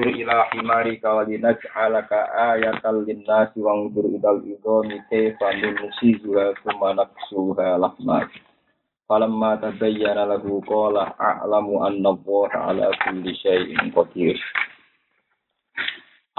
[0.00, 7.76] Undur ila himari kawalina ja'alaka ayatal linnasi wa undur idal idhoni kaifa nusizuha summa naksuha
[7.76, 8.32] lahmat.
[9.04, 14.40] Falamma tabayyana lahu qala a'lamu anna Allah ala kulli syai'in qadir.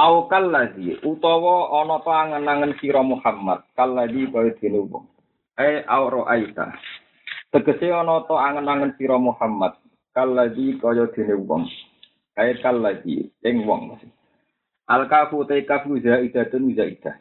[0.01, 5.05] Au kalladzi utawa ana ta angen-angen sira Muhammad kalladzi kaya dene wong.
[5.61, 6.65] Ai au ra'aita.
[7.53, 9.77] Tegese ana ta angen-angen sira Muhammad
[10.17, 11.69] kalladzi kaya dene wong.
[12.39, 13.99] Ai kalladzi ing wong.
[14.87, 17.15] Al kafu te kafu zaidatun zaidah.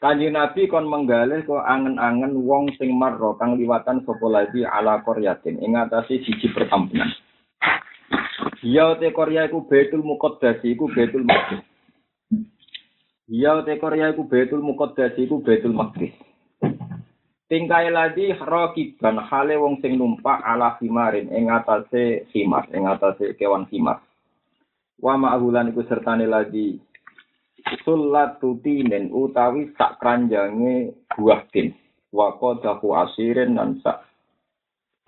[0.00, 5.60] Kanjeng Nabi kon menggalih kok angen-angen wong sing marro kang liwatan sapa lagi ala Koryatin
[5.60, 7.12] ing atase siji perkampungan.
[8.64, 11.60] Ya te Korea iku Baitul Muqaddas iku Baitul Maqdis.
[13.28, 16.16] Ya te Korea iku Baitul Muqaddas iku Baitul Maqdis.
[17.50, 23.66] Tingkai lagi rakiban hale wong sing numpak ala himarin ing atase himar, ing atase kewan
[23.74, 23.98] himar.
[25.02, 26.78] Wa ma'hulan iku sertane lagi
[27.82, 31.74] sulatu tinen utawi sak kranjange buah tin.
[32.14, 33.98] Wa qadahu asirin dan sak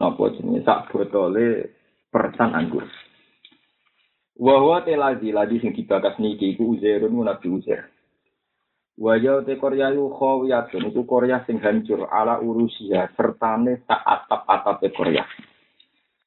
[0.03, 1.71] napa jenenge sak botole
[2.11, 2.91] persan anggur.
[4.35, 7.92] Wa huwa telazi ladi sing dibakas niki iku uzairun nabi uzair
[8.99, 14.93] wa ya te korea yu khawiyatun iku korea sing hancur ala urusia sertane sak atap-atape
[14.93, 15.25] korea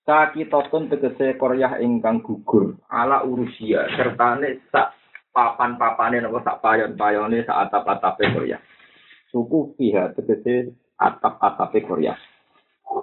[0.05, 4.93] Sakitotun tegese korea ingkang gugur ala urusia sertane sak
[5.33, 8.61] papan-papane napa sak payon-payone sak atap-atape Korea.
[9.33, 12.13] Suku pihak tegese atap-atape Korea.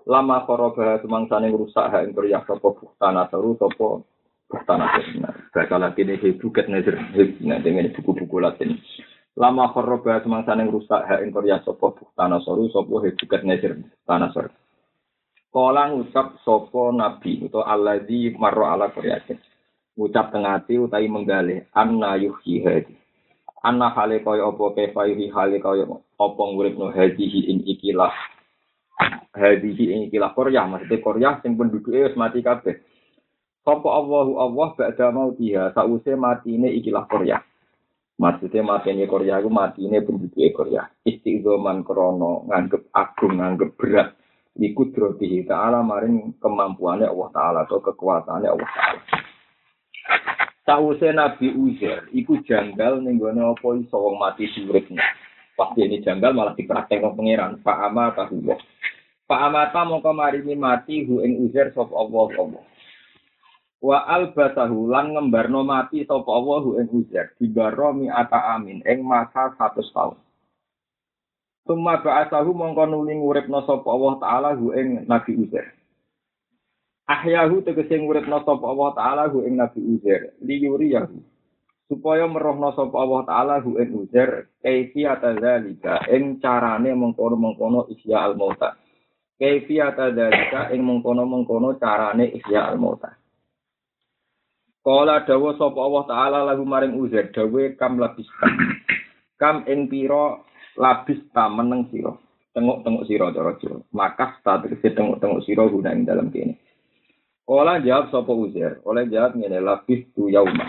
[0.08, 4.00] Lama koroba semangsane rusak hak ing Korea sapa bustana teru sapa
[4.46, 5.34] bustana benar.
[5.52, 6.06] Baca lagi
[6.40, 6.96] buket nazar
[7.44, 8.78] nah dengan buku-buku Latin.
[9.32, 14.52] Lama koroba semangsane rusak hak ing Korea sapa bustana soru sapa buket nazar tanah sor.
[15.48, 19.24] Kala ngucap sapa nabi utawa alladzi marra ala Korea.
[19.96, 22.92] Ngucap tengati utawi menggalih anna yuhyi hadi.
[23.64, 24.64] Anna hale kaya apa?
[24.76, 25.88] Kefa yuhyi hale kaya
[26.20, 28.12] apa nguripno hadihi ing ikilah?
[29.32, 30.68] Hadihi ing ikilah Korea.
[30.68, 32.84] Maksudnya Korea sing penduduke wis mati kabeh.
[33.64, 35.72] Sapa Allahu Allah ba'da mautiha?
[35.72, 37.40] Sause matine ikilah Korea
[38.22, 44.14] maksudnya matine Korea iku matine penduduke Korea istiqoman krono nganggep agung nganggep berat
[44.54, 49.02] iku drotihi ta'ala maring kemampuannya Allah Ta'ala atau kekuasaannya Allah Ta'ala
[50.62, 55.02] Sause Nabi Uzair, iku janggal ning gone apa iso mati suripnya.
[55.58, 57.58] Pasti ini janggal malah dipraktekno pangeran.
[57.66, 58.46] Pak Ama tahu
[59.26, 62.62] Pak Amata mongko maringi mati hu ing Uzair sapa Allah Allah.
[63.82, 69.02] Wa albasahu lan ngembarno mati sapa Allah hu ing Uzair dibaro mi ata amin ing
[69.02, 70.22] masa 100 tahun.
[71.66, 75.74] Summa ba'asahu mongko nuli nguripno sapa Allah taala hu ing Nabi Uzair.
[77.10, 80.30] ahyahu tegese nguripna sapa Allah taala hu ing Nabi Uzair.
[80.38, 81.18] Liyuriyahu.
[81.90, 88.38] Supaya merohna sapa Allah taala hu ing Uzair kaifiyata zalika ing carane mengkono-mengkono isya al
[88.38, 88.78] mauta
[89.42, 93.18] kaifiyata zalika ing mengkono-mengkono carane isya al mauta
[94.82, 98.46] Kala dawa sapa Allah taala lagu maring Uzair dawe kam labista
[99.38, 100.42] kam ing pira
[100.74, 102.10] labista meneng sira
[102.50, 103.54] tengok-tengok sira cara
[103.94, 106.58] maka sta tegese tengok-tengok sira guna ing dalam kene
[107.42, 110.62] Ola jawab sapa Uzair, oleh jawab ngene lapis tu yauma.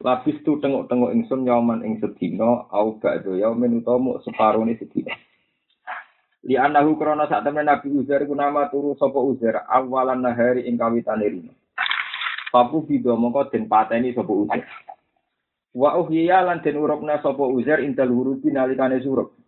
[0.00, 5.12] Lapis tu tengok-tengok ingsun yauman ing sedina au ba'da yaumin utawa separone sedina.
[6.48, 10.80] Li anahu krana sak temen Nabi Uzair ku nama turu sapa Uzair awalan nahari ing
[10.80, 11.52] kawitane rino.
[12.48, 14.64] Papu bido mongko den pateni sapa Uzair.
[15.74, 19.38] Wa uhyiya lan den urupna sapa Uzair intal hurufi nalikane surup.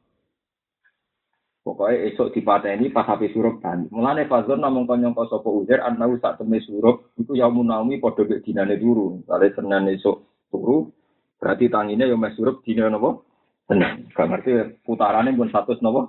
[1.60, 3.84] Pokoknya esok dipateni pas api surup kan.
[3.92, 8.40] Mulane fazon namung konyongko sapa uzair anau sak teme surup iku yamun naumi padha mek
[8.40, 9.20] dinane turu.
[9.28, 10.88] Kale senen esok turu
[11.36, 13.20] berarti tangine yo mes surup dina napa?
[13.68, 14.08] Senen.
[14.16, 16.08] Gak ngerti putarane pun 100 napa?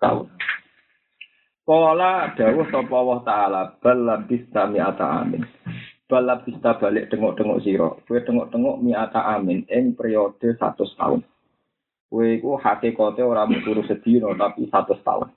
[0.00, 0.26] Tahun.
[1.68, 5.44] Kala dawuh sapa Allah taala bal labis ata amin.
[6.08, 7.92] Bal labis balik tengok-tengok sira.
[8.08, 11.20] Kowe tengok-tengok mi'ata amin ing periode 100 tahun.
[12.08, 15.28] Kowe iku hakikate ora turu sedina tapi satu tahun.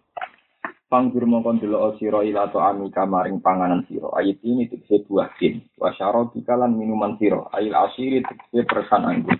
[0.87, 4.11] Panggur mongkon delok sira ila to amika maring panganan sira.
[4.15, 5.59] Ayat ini tegese buah tin.
[5.75, 7.51] Wa syaratika minuman sira.
[7.51, 9.35] Ail asiri tegese persan anggur.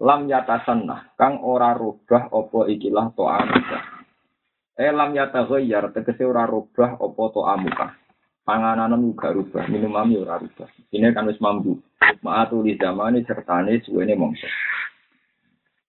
[0.00, 3.78] Lam yatasanna kang ora rubah apa ikilah to amika.
[4.80, 7.92] Eh lam yataghayyar tegese ora rubah apa to amuka.
[8.40, 10.68] Panganan gak rubah, minuman ora rubah.
[10.90, 11.78] Ini kan wis mampu.
[12.24, 14.48] Ma'atu li zamani sertane suwene mongso.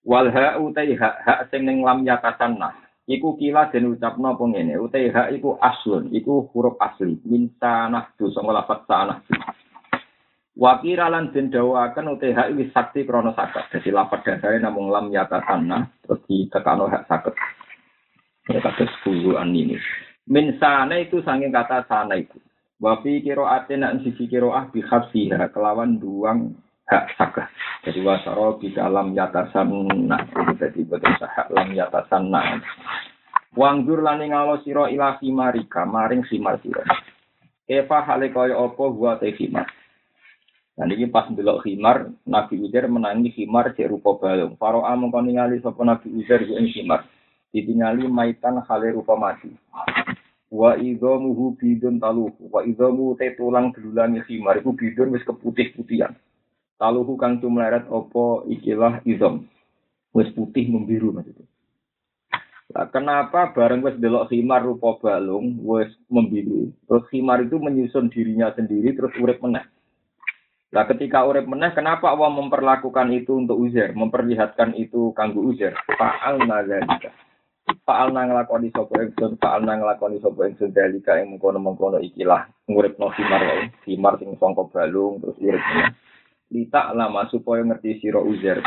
[0.01, 2.73] wal ha utai hak hak sing ning lam yatasanna
[3.05, 8.09] iku kila den ucapno apa ngene utai hak iku aslun iku huruf asli min tanah
[8.17, 9.19] tu sanga lafat tanah
[10.51, 13.71] Wakira lan den dawaken uti hak wis sakti krana sakat.
[13.71, 17.33] Dadi lapat dasare namung lam yata sana terus ditekano hak saket.
[18.51, 18.91] Ya kados
[19.39, 19.79] an ini.
[20.31, 22.39] Min sana itu sanging kata sana itu.
[22.79, 26.55] Wa fi qira'atin nak sisi qira'ah bi khafsiha kelawan duang
[26.87, 27.47] hak sakah.
[27.83, 30.17] Jadi wasaro di dalam yatasanna.
[30.55, 32.63] Jadi betul sahak lam yatasanna.
[33.59, 36.79] Wangdur lani ngalo siro ila himarika maring himar siro.
[37.67, 39.67] Eva hale kaya apa buat himar.
[40.79, 44.55] Nah ini pas belok himar, Nabi Uzair menangi himar cek rupa balung.
[44.55, 47.03] Faro'a mengkau ningali sapa Nabi Uzair ing himar.
[47.51, 49.51] Ditingali maitan hale rupa mati.
[50.51, 52.51] Wa idhamuhu bidun taluhu.
[52.51, 54.59] Wa idhamu te tulang belulangi himar.
[54.59, 56.11] Iku bidun wis keputih-putihan.
[56.75, 59.47] Taluhu kang tumleret opo ikilah idham.
[60.11, 61.47] Wis putih membiru maksudnya.
[62.71, 66.71] Nah, kenapa bareng wis delok himar rupa balung wis membiru.
[66.83, 69.63] Terus himar itu menyusun dirinya sendiri terus urip meneh.
[70.71, 75.75] Nah ketika urip meneh, kenapa Allah memperlakukan itu untuk uzer, memperlihatkan itu kanggo uzer?
[75.99, 77.11] Fa'al nazalika.
[77.61, 82.97] Fa'al nang lakoni sopo ingsun, fa'al nang lakoni sopo ingsun dalika yang mengkono-mengkono ikilah ngurip
[82.97, 83.69] no himar wae.
[83.85, 85.93] Himar sing songkok balung terus urip meneh.
[86.51, 88.59] Lita lama supaya ngerti siro uzer.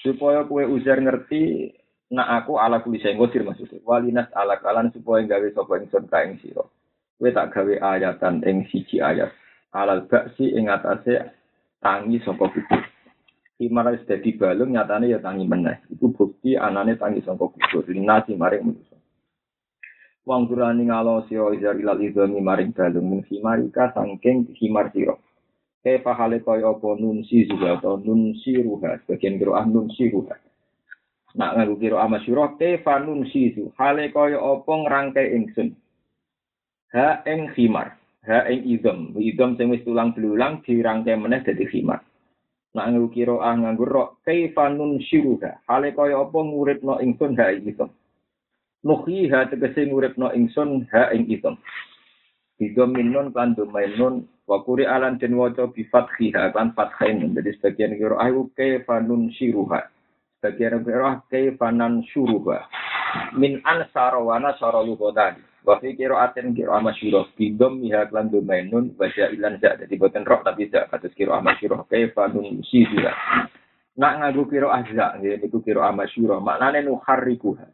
[0.00, 1.70] Supaya kue uzer ngerti
[2.12, 3.80] nak aku ala kulise ngodir maksudnya.
[3.84, 6.40] Walinas ala kalan supaya gawe sopo ingsun ka ing.
[7.16, 9.32] Kue tak gawe ayatan ing siji ayat
[9.72, 11.32] alal baksi ing atase
[11.80, 12.80] tangi saka kubur.
[13.62, 15.86] Himar wis dadi balung nyatane ya tangi meneh.
[15.94, 17.86] Iku bukti anane tangi saka kubur.
[17.86, 18.98] Linasi maring manusa.
[20.26, 25.14] Wong durani ngalo sira izar ilal idhami maring balung min himarika sangking himar sira.
[25.86, 28.98] Kefa hale kaya apa nun si juga atau nun si ruha.
[29.06, 30.34] Sebagian kira ah nun si ruha.
[31.38, 35.70] Nak ngaku kira ama sira kefa nun si hale kaya apa ngrangkai ingsun.
[36.98, 37.94] Ha ing himar
[38.26, 42.02] ha ing idom idom sing wis tulang belulang dirangkai meneh dadi khimar
[42.72, 44.08] nak nganggo kira ah nganggo rok.
[44.24, 47.90] Kaifanun syuruha hale kaya apa nguripno ingsun ha ing idom
[48.82, 51.56] ha tegese nguripno ingsun ha ing idom
[52.58, 57.94] idom minun kan domainun wa kuri alan den waca bi fathiha kan fathain jadi sebagian
[57.94, 59.86] kira ayu kaifanun syuruha
[60.42, 62.66] sebagian kira kaifanan syuruha
[63.38, 64.82] min ansara wa nasara
[65.14, 70.26] tadi Wa fi aten kiro amasyuro bidom miha klan domainun baca ilan zak jadi boten
[70.26, 73.14] roh tapi zak kados kiro amasyuro kaifa nun sisira.
[73.94, 77.70] Nak kiro azza nggih niku kiro amasyuro maknane nu harikuha.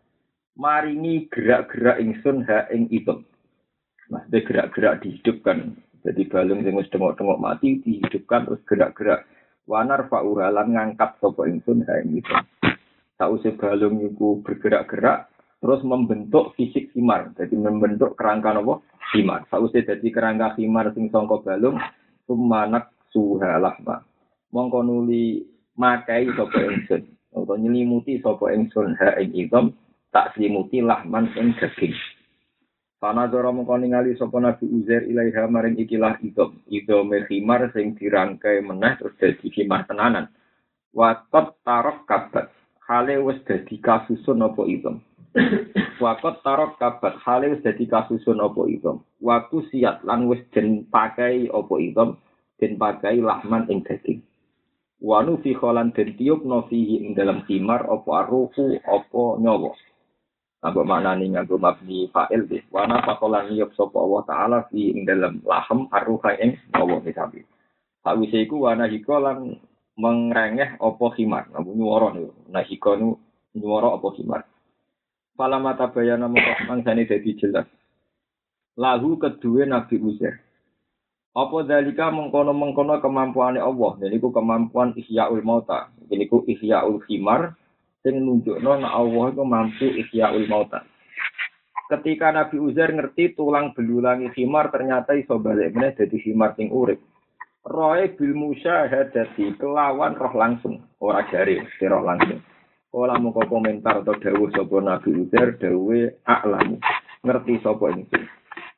[0.58, 3.24] Maringi gerak-gerak ingsun ha ing itu.
[4.10, 5.78] Nah, gerak-gerak dihidupkan.
[6.02, 9.22] Jadi balung sing wis tengok-tengok mati dihidupkan terus gerak-gerak.
[9.70, 12.34] Wanar fauralan ngangkat sapa ingsun ha ing itu.
[13.16, 17.34] Sausé balung iku bergerak-gerak terus membentuk fisik himar.
[17.34, 19.46] Jadi membentuk kerangka nopo himar.
[19.50, 21.78] Sausé jadi kerangka himar sing songko balung
[22.26, 24.04] sumanak suha lahma.
[24.54, 25.44] Mongko nuli
[25.76, 27.02] makai sapa ingsun
[27.34, 29.76] atau nyelimuti sapa ingsun ha ing idom
[30.08, 31.92] tak selimuti lahman ing daging.
[32.98, 36.58] Kana dora mongko ningali sapa Nabi Uzair ilaiha maring ikilah idom.
[36.70, 40.30] Idom himar sing dirangkai meneh terus dadi himar tenanan.
[40.94, 42.50] Watot tarok kabat.
[42.88, 45.07] Hale wis dadi kasusun apa idom.
[45.98, 49.02] Wakot tarok kabat hale wis dadi kasusun apa itu.
[49.18, 52.14] Waktu siat lan wis den pakai apa itu,
[52.62, 54.22] den pakai lahman ing daging.
[55.02, 59.74] Wanu fi kholan den tiup no fihi ing dalam timar apa aruhu apa nyawa.
[60.58, 62.66] Apa maknane nganggo mabni fa'il deh.
[62.74, 67.46] Wana pakolan niyop sapa Allah taala fi ing dalam lahem aruha ing nyawa misabi.
[68.02, 69.54] Sawise iku wana hiko lan
[69.98, 71.46] mengrengeh apa khimar.
[71.54, 72.34] Nabu nyuwara niku.
[72.50, 73.18] Nah hiko nu
[73.54, 74.42] nyuwara apa khimar.
[75.38, 77.70] Pala mata bayana mongko mangsane dadi jelas.
[78.74, 80.42] Lahu kedua Nabi Uzair.
[81.30, 83.94] Apa dalika mengkono-mengkono kemampuane Allah.
[84.02, 85.94] Dan itu kemampuan ihyaul mauta.
[86.10, 87.54] Ini ku ihyaul khimar.
[88.02, 90.82] Sing nunjukno nek Allah itu mampu ihyaul mauta.
[91.86, 96.98] Ketika Nabi Uzair ngerti tulang belulangi khimar ternyata iso balik meneh dadi khimar sing urip.
[97.62, 102.42] Roe bil musyahadati kelawan roh langsung, ora jari, roh langsung.
[102.88, 106.80] Kala muka komentar atau dawuh sapa Nabi Uzair dawuh a'lamu.
[107.20, 108.24] Ngerti sapa ingsun.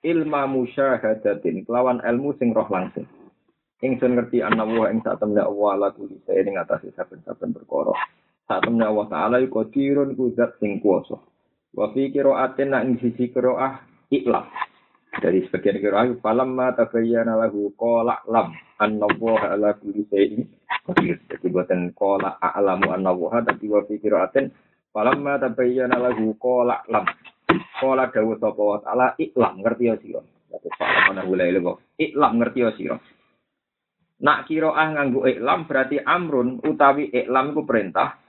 [0.03, 3.07] Ilma musyahadatin kelawan ilmu sing roh langsung.
[3.81, 7.95] Ingsun ngerti ana wa ing sak temne Allah la kuli saya ing atase saben-saben perkara.
[8.51, 11.17] Sak temne Allah taala iku qadirun ku zat sing kuwasa.
[11.71, 13.79] Wa fi qira'atin ing sisi qira'ah
[14.11, 14.70] ikhlas.
[15.11, 20.47] Dari sebagian qira'ah falamma tabayyana lahu qala lam anna wa ala kulli shay'in
[20.91, 24.51] jadi buatan kola a'lamu anna wuha tapi wa fi qiraatin
[24.91, 27.07] falamma tabayyana lahu kola lam.
[27.79, 30.23] Kola dawuh sapa wa ta'ala iklam ngerti ya sira.
[30.51, 32.97] Terus Pak mana mulai lho Iklam ngerti ya sira.
[34.21, 38.21] Nak kiroah nganggo iklam berarti amrun utawi iklam iku perintah.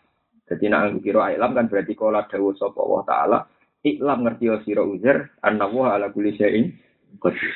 [0.47, 3.37] Jadi nak nganggo kiroah iklam kan berarti kala dawuh sapa Allah taala
[3.81, 6.73] iklam ngerti sira uzer annahu ala kulli syai'in
[7.17, 7.53] qadir.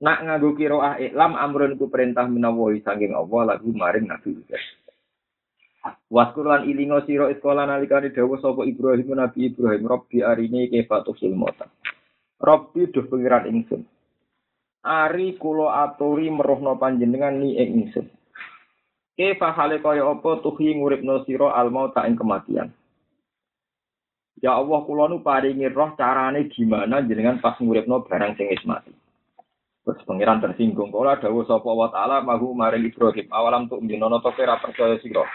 [0.00, 4.62] Nak nganggo kiroah iklam amrun ku perintah menawi saking Allah lagu maring Nabi Uzer.
[6.08, 11.68] Waskuran ilingo siro iskola nalikani dawa sapa Ibrahim Nabi Ibrahim Robbi arine kefatu silmota.
[12.40, 13.84] Robbi duh pengiran ingsun.
[14.80, 18.08] Ari kulo aturi meruhno panjenengan ni ing ingsun.
[19.20, 22.72] Kefa hale kaya apa tuhi nguripno sira al mauta ing kematian.
[24.40, 28.88] Ya Allah kula nu paringi roh carane gimana jenengan pas nguripno barang sing wis mati.
[29.84, 34.32] Terus pengiran tersinggung kala dawuh sapa wa taala mahu maring Ibrahim awalam tuk minono to
[34.32, 35.28] kira percaya sira.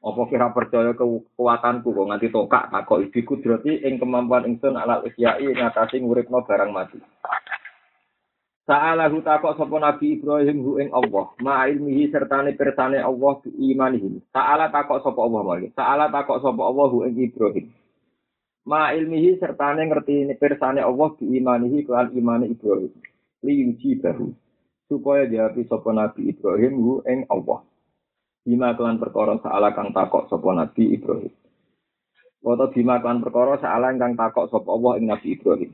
[0.00, 5.56] Apa kira percaya kekuatanku kok nganti tokak takok iki kudrati ing kemampuan ingsun ala isyai
[5.56, 7.00] ngatasi nguripno barang mati.
[8.68, 14.30] Sa'alahu takok sapa Nabi Ibrahim hu ing Allah, ma ilmihi sertane persane Allah bi imanihi.
[14.30, 15.66] Ta'ala takok sapa Allah mali.
[15.74, 17.79] Ta'ala takok sapa Allah hu ing Ibrahim.
[18.68, 22.92] Ma ilmihi sertane ngerti persane Allah bi imanihi kelan imane Ibrahim.
[23.40, 24.28] Li yuji bahu.
[24.90, 27.64] Supaya diapi sapa Nabi Ibrahim hu ing Allah.
[28.40, 31.32] bima kelan perkara saala kang takok sapa Nabi Ibrahim.
[32.40, 35.70] Wata bima kelan perkara saala kang takok sapa Allah ing Nabi Ibrahim.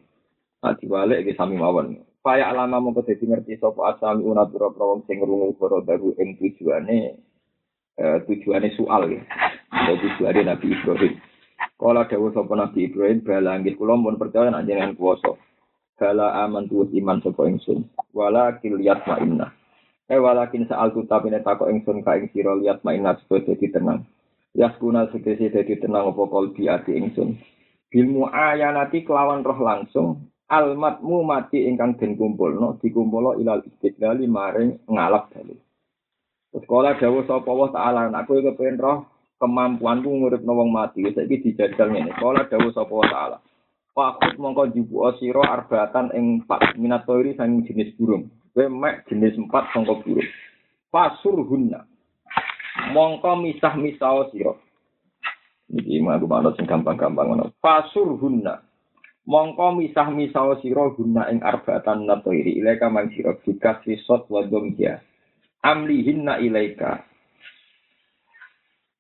[0.63, 2.03] Nah diwalik iki sami mawon.
[2.27, 6.35] Faya alama mongko dadi ngerti sapa asami una pira wong sing ngrungu para baru ing
[6.43, 7.23] tujuane
[7.97, 9.23] eh, tujuane soal ya.
[9.71, 11.15] Jadi tujuane Nabi Ibrahim.
[11.77, 15.37] Kala dawuh sapa Nabi Ibrahim bala nggih kula mun percaya nek jenengan kuwasa.
[16.01, 17.85] Bala aman tuwus iman sapa ingsun.
[18.17, 19.53] Wala kiliyat ma inna.
[20.09, 23.69] Eh walakin saal tu tapi nek takok ingsun ka ing sira liat mainat supaya dadi
[23.69, 24.09] tenang.
[24.57, 27.37] Yaskuna sekesi dadi tenang apa kalbi ati ingsun.
[27.93, 35.29] Bilmu ayanati kelawan roh langsung almatmu mati ingkang den kumpulno dikumpulo ilal istiqlali maring ngalap
[35.29, 35.61] dalil.
[36.57, 38.41] Terus kala dawuh sapa wa taala nek kowe
[38.81, 42.13] roh kemampuanku nguripno wong mati saiki dijajal ngene.
[42.17, 43.39] Kala dawuh sapa wa taala
[43.97, 48.29] Fakut mongko jubu sira arbatan ing empat minat tori sang jenis burung.
[48.53, 48.69] Kowe
[49.09, 50.29] jenis empat sangka burung.
[50.93, 51.89] Fasur hunna.
[52.93, 54.53] Mongko misah-misah sira.
[55.73, 57.57] Niki mah aku manut sing gampang-gampang ngono.
[57.57, 58.61] Fasur hunna.
[59.25, 65.01] Mongko misah-misah sira hunna ing arbatan natoiri ilaika mang sira bikas risot wa domja.
[65.65, 67.01] Ilaika.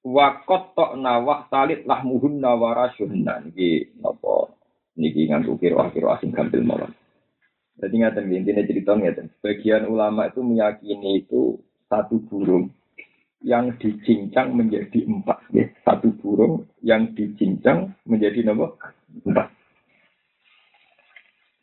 [0.07, 3.51] Wa qatta'na wa talit lahmuhunna wa rasyuhunna.
[3.51, 4.55] Niki napa?
[4.95, 6.95] Niki nganggo kira-kira asing gampil mawon.
[7.83, 9.35] Jadi ngatain intinya cerita ngatain.
[9.37, 11.59] Sebagian ulama itu meyakini itu
[11.91, 12.71] satu burung
[13.43, 15.39] yang dicincang menjadi empat.
[15.51, 15.67] Ya.
[15.83, 18.79] Satu burung yang dicincang menjadi nomor
[19.27, 19.51] empat.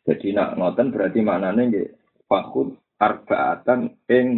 [0.04, 1.88] Jadi nak ngoten berarti maknanya nggih
[2.28, 4.28] fakut arbaatan ing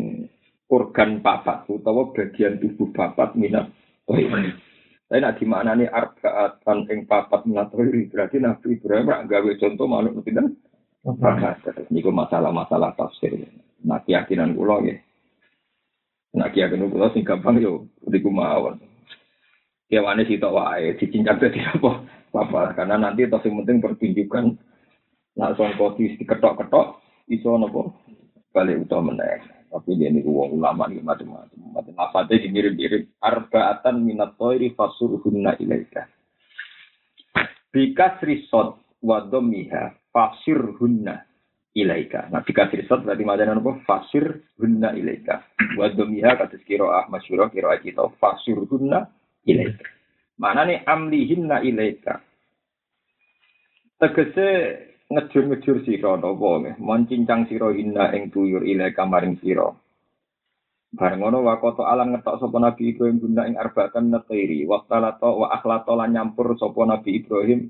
[0.70, 3.66] organ papat utawa bagian tubuh papat minat.
[4.06, 4.54] Oh, iya.
[5.06, 10.50] Tapi nak dimaknani arbaatan ing papat minat berarti Nabi Ibrahim gawe contoh manuk tidak
[11.94, 13.38] Niku masalah-masalah tafsir.
[13.86, 14.98] Nah keyakinan kula nggih.
[16.34, 18.82] Nah keyakinan kula sing gampang yo niku mawon.
[19.86, 22.02] Kewane sitok wae dicincang dadi apa?
[22.34, 24.58] Apa karena nanti tos sing penting pertunjukan
[25.38, 26.98] nak sangka diketok-ketok
[27.30, 27.94] iso napa
[28.50, 29.38] balik utama meneh.
[29.76, 31.58] Tapi dia niku wong ulama nih macam-macam.
[31.76, 36.08] Macam apa sih mirip-mirip arbaatan minat toiri fasurhunna ilaika.
[37.68, 41.20] Bikas risot wadomiha fasir hunna
[41.76, 42.32] ilaika.
[42.32, 43.72] Nah, dikasih risot berarti macam apa?
[43.84, 45.44] Fasir hunna ilaika.
[45.76, 49.12] Wadomiha kata kira ah masyurah kira kita fasir hunna
[49.44, 49.84] ilaika.
[50.40, 52.24] Mana nih amlihinna ilaika.
[54.00, 54.48] Tegese
[55.12, 59.70] ngejur-ngejur sira napa nggih moncincang sira hinna ing tuyur ilaika maring sira.
[60.96, 65.92] Bareng ngono wakoto alam ngetok sapa Nabi Ibrahim guna ing arbatan natairi waqtalato wa akhlato
[65.92, 67.68] lan nyampur sapa Nabi Ibrahim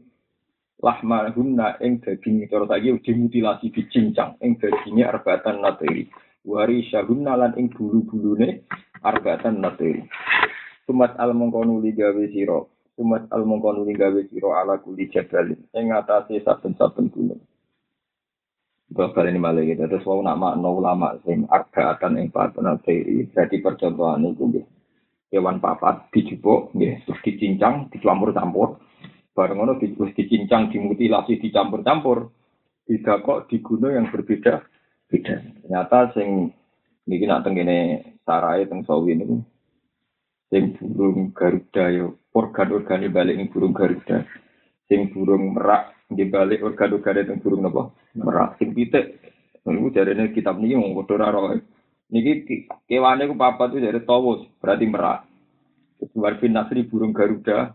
[0.84, 6.04] lahma hunna ing daging cara saiki dimutilasi dicincang ing daginge arbatan natiri
[6.44, 8.68] wari syahunna lan ing bulu-bulune
[9.00, 10.04] arbatan natiri
[10.84, 12.60] sumat al mongkonu gawe sira
[12.96, 17.40] sumat al mongkonu gawe sira ala kuli jabalin ing atase saben-saben gunung
[18.86, 19.82] Bapak ini malah gitu.
[19.82, 23.26] Terus wau nak makna ulama sing arbatan ing papan natiri.
[23.34, 24.66] Jadi percontohan itu nggih.
[25.34, 28.78] Hewan papat dijupuk nggih terus dicincang, dicampur-campur
[29.36, 32.30] Bareng ngono di, dicincang, dimutilasi, dicampur-campur.
[32.86, 34.62] Tidak kok di gunung yang berbeda
[35.10, 35.36] beda.
[35.66, 36.54] Ternyata sing
[37.10, 39.42] niki nak tengene sarai teng sawi niku
[40.50, 44.28] sing burung garuda yo organ-organ balik ning burung garuda.
[44.86, 47.88] Sing burung merak di balik organ-organ teng burung napa?
[48.12, 48.60] Merak.
[48.60, 49.16] Sing pitik
[49.66, 51.58] niku jarene kitab niki wong padha ora
[52.06, 55.26] Niki kewane ku papat itu dari tawus, berarti merak.
[55.98, 57.74] Terus warfin nasri burung garuda,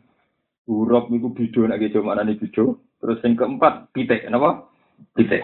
[0.72, 2.80] Urop niku bido nek gejo mana nih bido.
[3.02, 4.72] Terus yang keempat pitek, kenapa?
[5.18, 5.42] Pitek.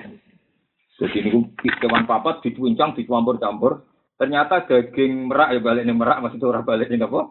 [1.02, 3.84] Jadi niku kewan papat dituincang, dicampur-campur.
[4.16, 7.22] Ternyata daging merak ya balik nih merak, maksudnya orang balik nih apa?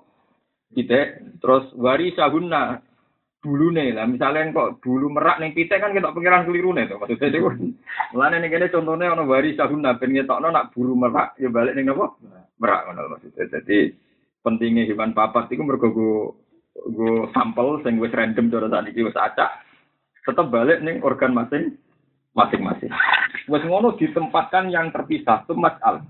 [0.75, 1.39] Pitek.
[1.39, 2.81] Terus wari sahuna.
[3.37, 4.11] Dulu nih lah.
[4.11, 7.71] Misalnya kok dulu merak nih pitek kan kita pikiran keliru nih tuh maksudnya itu
[8.11, 9.95] mulanya nih kene contohnya ono wari sahuna.
[9.95, 12.07] Ben ngetokno nak bulu merak ya balik nih apa?
[12.59, 13.47] Merak ngono maksudnya.
[13.47, 13.95] Jadi
[14.43, 15.95] pentingnya hewan papat itu mergo
[16.75, 19.63] gue sampel sing wis random cara saat ini wis acak.
[20.27, 21.79] Tetap balik nih organ masing
[22.35, 22.91] masing-masing.
[23.47, 25.55] Wis ngono ditempatkan yang terpisah itu
[25.87, 26.03] al.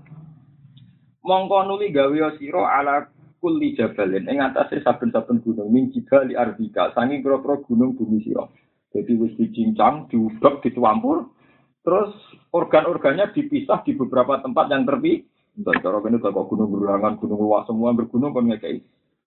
[1.21, 3.05] Mongko nuli gawe sira ala
[3.39, 4.27] kulli jabalin.
[4.27, 6.91] Ing atase saben-saben gunung min jibali ardika.
[6.93, 8.45] Sangi kira-kira gunung bumi sira.
[8.93, 11.29] Jadi wis dicincang diudok dicampur
[11.83, 12.11] terus
[12.51, 15.23] organ-organnya dipisah di beberapa tempat yang terpisah
[15.57, 18.85] dan cara ini kalau gunung berulangan, gunung luas semua bergunung kan kayak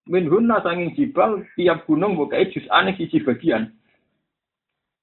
[0.09, 3.69] Min hunna sanging jibal tiap gunung mbok kae jus aneh siji bagian.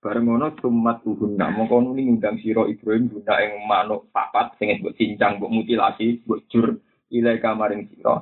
[0.02, 1.54] Bareng ngono tumat uhunna.
[1.54, 6.44] Mongko nuli ngundang sira Ibrahim guna ing manuk papat sing mbok cincang mbok mutilasi mbok
[6.50, 6.82] jur
[7.14, 8.20] ilai kamaring sira.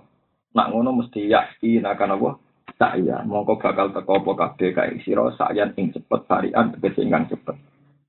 [0.55, 2.29] Nak ngono mesti yakti akan apa?
[2.75, 7.55] Saya mongko bakal teko apa kabeh kae sira sayan ing cepet tarian tegese ingkang cepet.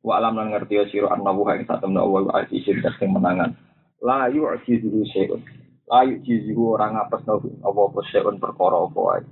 [0.02, 3.54] Wa alam lan ngerti sira annahu ing satemna wa al-azizin sing menangan.
[4.02, 5.42] La yu'jizu syai'un
[5.86, 9.22] layu jizihu orang ngapes nabi apa apa seun perkara apa wae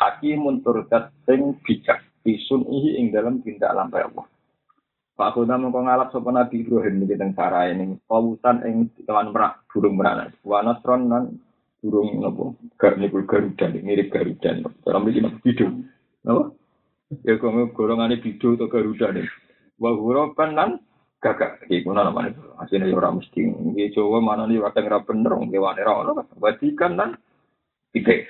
[0.00, 4.26] hakimun turdat sing bijak bisun ihi ing dalam tindak lampai Allah
[5.18, 9.66] Pak Khuda mengko ngalap sapa Nabi Ibrahim iki teng parae ning kawusan ing kewan merak
[9.66, 11.42] burung merak wa nan
[11.78, 12.44] burung napa
[12.80, 14.50] gar niku garuda mirip garuda
[14.84, 15.66] cara mriki napa bidu
[16.26, 16.54] napa
[17.24, 19.28] ya kok golongane bidu atau garuda nih
[19.78, 20.70] wa hurapan nan
[21.18, 21.66] gagak.
[21.66, 22.30] Iku nana mana
[22.62, 23.42] asine yo ora mesti.
[23.42, 27.10] Nggih Jawa mana nih kadang ora bener ngewane ora ono wadikan nan
[27.94, 28.26] ide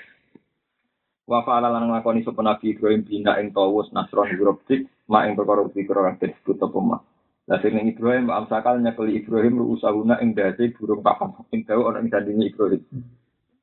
[1.29, 5.69] wa fa'ala lan nglakoni sapa nabi Ibrahim bina ing tawus nasron Europtik ma ing perkara
[5.69, 7.01] pikira kang disebut apa mah
[7.49, 11.33] Lah sing Ibrahim amsakal nyekeli Ibrahim usahuna ing dadi burung papan.
[11.53, 12.85] Ing dawa ana ing sandinge Ibrahim.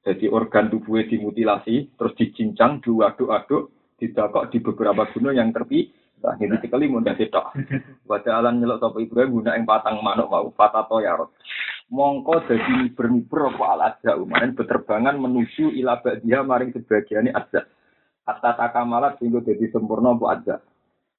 [0.06, 5.90] Jadi organ tubuhnya dimutilasi, terus dicincang, diaduk-aduk, didakok di beberapa gunung yang terpi,
[6.26, 7.54] Nah, ini sekali mudah tidak.
[8.10, 11.36] Pada alam nyelok sopo Ibrahim guna yang patang manuk mau patato ya rot.
[11.94, 17.62] Mongko jadi bermiber apa al aja umarin berterbangan menuju ila dia maring sebagiannya aja.
[18.26, 20.56] Hatta takamalat sehingga jadi sempurna apa aja.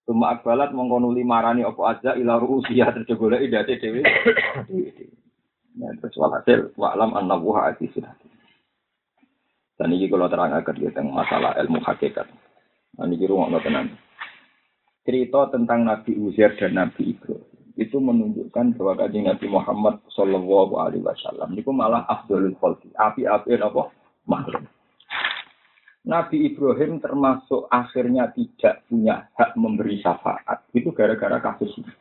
[0.03, 4.03] Cuma akbalat mongko nuli marani apa aja ila ruusia terjebole idate dewi.
[5.77, 8.16] Nah, terus walhasil wa alam an nabuha sudah.
[9.77, 12.25] Dan ini kalau terang agar tentang masalah ilmu hakikat.
[12.97, 13.93] Nah, ini rumah tenan
[15.07, 17.47] cerita tentang Nabi Uzair dan Nabi Ibrahim
[17.79, 23.93] itu menunjukkan bahwa kajian Nabi Muhammad Shallallahu Alaihi Wasallam itu malah Abdul khalqi api-api apa
[24.27, 24.67] makhluk.
[26.07, 31.93] Nabi Ibrahim termasuk akhirnya tidak punya hak memberi syafaat itu gara-gara kasus ini.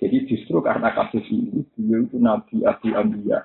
[0.00, 3.42] Jadi justru karena kasus ini beliau itu Nabi Abu Ambiya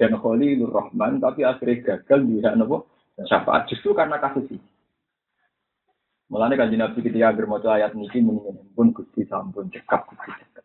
[0.00, 2.88] dan Khalilur Rahman tapi akhirnya gagal dia nopo
[3.20, 4.64] syafaat justru karena kasus ini.
[6.32, 10.64] Mulane kan Nabi ketika bermaca ayat niki mendingan pun Gusti sampun cekap Gusti cekap.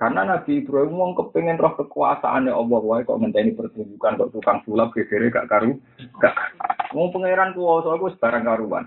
[0.00, 4.94] Karena Nabi Ibrahim wong kepengen roh kekuasaannya Allah wae kok ngenteni pertunjukan kok tukang sulap
[4.96, 5.76] gegere gak karu
[6.22, 6.32] gak.
[6.96, 8.84] Wong pangeran kuwasa iku barang karuan.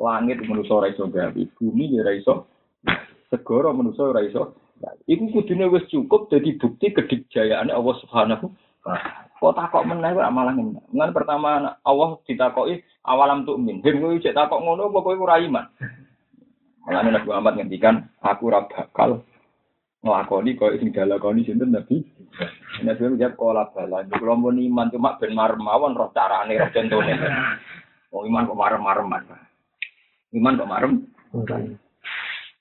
[0.00, 2.48] Langit manusa ora iso gawe, bumi ya ora iso.
[3.28, 4.22] Segara manusa ora.
[5.06, 8.50] Iku kudune wis cukup dadi bukti kedikjayaane Allah Subhanahu
[8.82, 8.98] wa.
[9.42, 11.10] Kok takok meneh kok malah ngene.
[11.10, 13.82] Pertama Allah ditakoki awalam tuh min.
[13.82, 15.66] Ben kowe cek takok ngono apa kowe ora iman.
[16.86, 19.22] Mulane Nabi Muhammad ngendikan aku ora bakal
[20.02, 22.06] nglakoni koyo sing dilakoni sinten Nabi.
[22.86, 24.06] Nabi Muhammad kola bala.
[24.14, 25.62] Kulo mun iman cuma ben marem
[25.98, 27.14] roh carane roh contone.
[28.14, 29.22] Oh iman kok marem-mareman.
[30.38, 30.92] Iman kok marem.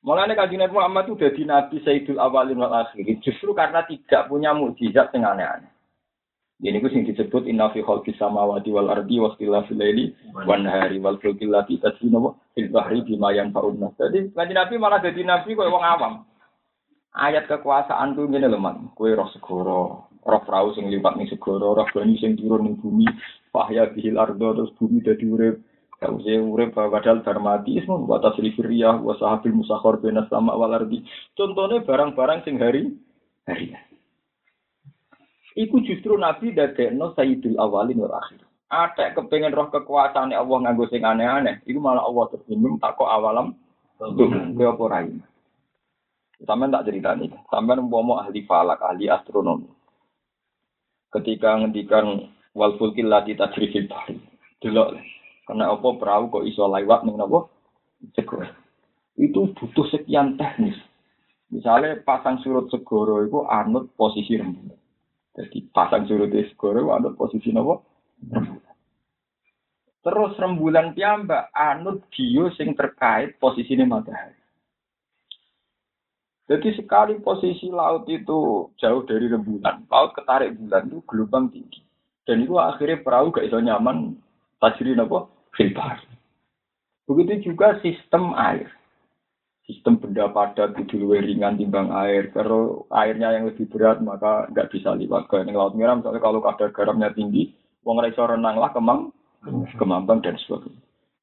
[0.01, 4.49] Mulane kanjeng Nabi Muhammad itu jadi nabi Sayyidul Awalin wal Akhirin justru karena tidak punya
[4.49, 5.69] mukjizat yang aneh-aneh.
[6.61, 10.13] Ini gue sing disebut inna fi khalqis samawati wal ardi wa ikhtilafil laili
[10.45, 12.21] wan nahari wal fulki allati tasbina
[12.53, 13.93] fil bahri bima yanfa'un nas.
[13.97, 16.13] Jadi kanjeng Nabi malah jadi nabi koyo wong awam.
[17.17, 18.87] Ayat kekuasaan tuh ngene lho, Man.
[18.95, 23.03] Kowe roh segoro, roh perahu sing liwat ning segoro, roh banyu sing turun ning bumi,
[23.51, 25.59] fahya bihil ardo terus bumi dadi urip.
[26.01, 31.05] Kause urip padahal darmati ismu wa tasrifir riyah wa sahabil musakhor benas sama wal ardi.
[31.37, 32.89] Contohnya barang-barang sing hari
[33.45, 33.77] hari.
[35.53, 38.41] Iku justru Nabi dadekno Sayyidul Awalin wal Akhir.
[38.73, 41.61] Ada kepengen roh kekuasaan Allah nganggo sing aneh-aneh.
[41.69, 43.53] Iku malah Allah tersinggung takok awalam
[44.01, 45.13] tuh ke apa rai.
[46.41, 47.29] Sampeyan tak cerita nih.
[47.53, 49.69] Sampeyan umpama ahli falak, ahli astronomi.
[51.11, 54.17] ketika ngendikan wal fulkil lati tajri fil bahri.
[54.63, 54.95] Delok.
[55.51, 57.51] Karena apa perahu kok iso lewat ning napa?
[58.15, 58.47] Segoro.
[59.19, 60.79] Itu butuh sekian teknis.
[61.51, 64.79] Misalnya pasang surut segoro itu anut posisi rembulan.
[65.35, 67.83] Jadi pasang surut segoro anut posisi napa?
[68.31, 68.75] Rembulan.
[70.07, 74.39] Terus rembulan piyambak anut bio sing terkait posisinya matahari.
[76.47, 81.83] Jadi sekali posisi laut itu jauh dari rembulan, laut ketarik bulan itu gelombang tinggi.
[82.23, 84.15] Dan itu akhirnya perahu gak iso nyaman
[84.63, 85.40] tajri apa?
[85.55, 85.99] Filbar.
[87.07, 88.71] Begitu juga sistem air.
[89.67, 92.31] Sistem benda padat itu lebih ringan timbang air.
[92.31, 95.99] Kalau airnya yang lebih berat maka nggak bisa lewat ke laut merah.
[95.99, 97.51] Misalnya kalau kadar garamnya tinggi,
[97.83, 99.11] wong iso renang lah kemang,
[99.75, 100.81] kemambang dan sebagainya.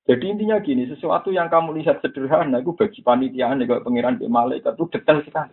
[0.09, 4.25] Jadi intinya gini, sesuatu yang kamu lihat sederhana itu bagi panitia nih kalau pangeran di
[4.25, 5.53] malaikat itu detail sekali.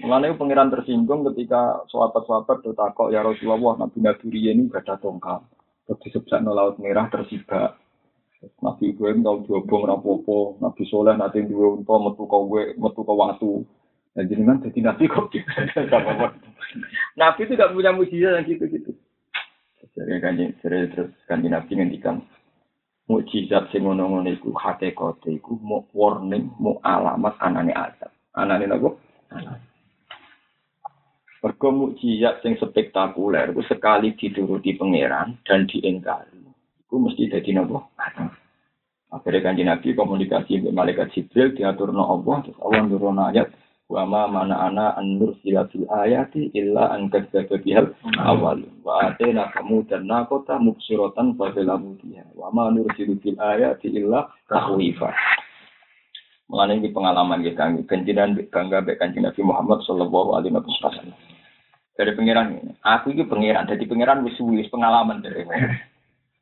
[0.00, 5.44] Mengenai pangeran tersinggung ketika sahabat-sahabat takok ya Rasulullah Nabi Nabi ini gak ada tongkat.
[5.90, 7.74] Terus disebut laut merah tersibak.
[8.62, 13.66] Nabi Ibrahim tahu diobong rapopo, Nabi Soleh nanti dua unta metu kowe metu ke watu.
[14.14, 15.34] Nah jadi kan jadi nabi kok
[17.20, 18.94] Nabi itu gak punya mujizat yang gitu-gitu.
[19.92, 22.22] Jadi kan terus kan nabi ngendikan
[23.10, 28.14] mukjizat sing ngono-ngono iku hakikate iku mau warning, mau alamat anane azab.
[28.38, 28.94] Anane napa?
[29.34, 29.69] Anane.
[31.40, 36.36] Mergo mukjizat sing spektakuler iku sekali dituruti pangeran dan diingkari.
[36.84, 37.80] Iku mesti dadi napa?
[39.10, 43.50] Akhirnya kanji Nabi komunikasi dengan malaikat Jibril diatur no Allah, terus Allah nurun ayat
[43.90, 47.90] wa ma mana ana an nursila fil ayati illa an kadzdzaba bihal
[48.22, 53.90] awal wa atena kamu dan nakota mubsiratan fa zalamu biha wa ma nursilu fil ayati
[53.90, 55.10] illa tahwifa
[56.50, 61.14] Mengenai ini pengalaman kita, kenjinan bangga baik Nabi Muhammad Sallallahu Alaihi Wasallam.
[61.94, 65.46] Dari pengiran ini, aku ini pengiran, jadi pengiran wis wis pengalaman dari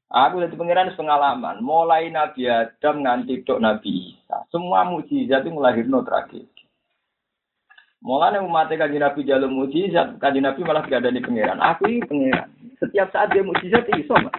[0.09, 6.01] Aku dari pengiran pengalaman, mulai Nabi Adam nganti dok Nabi Isa, semua mujizat itu melahirkan
[6.01, 6.65] tragedi.
[8.01, 11.61] Mulanya umat kanji Nabi jalur mujizat, kanji Nabi malah tidak ada di pangeran.
[11.61, 12.49] Aku ini pangeran.
[12.81, 14.33] Setiap saat dia mujizat itu sama.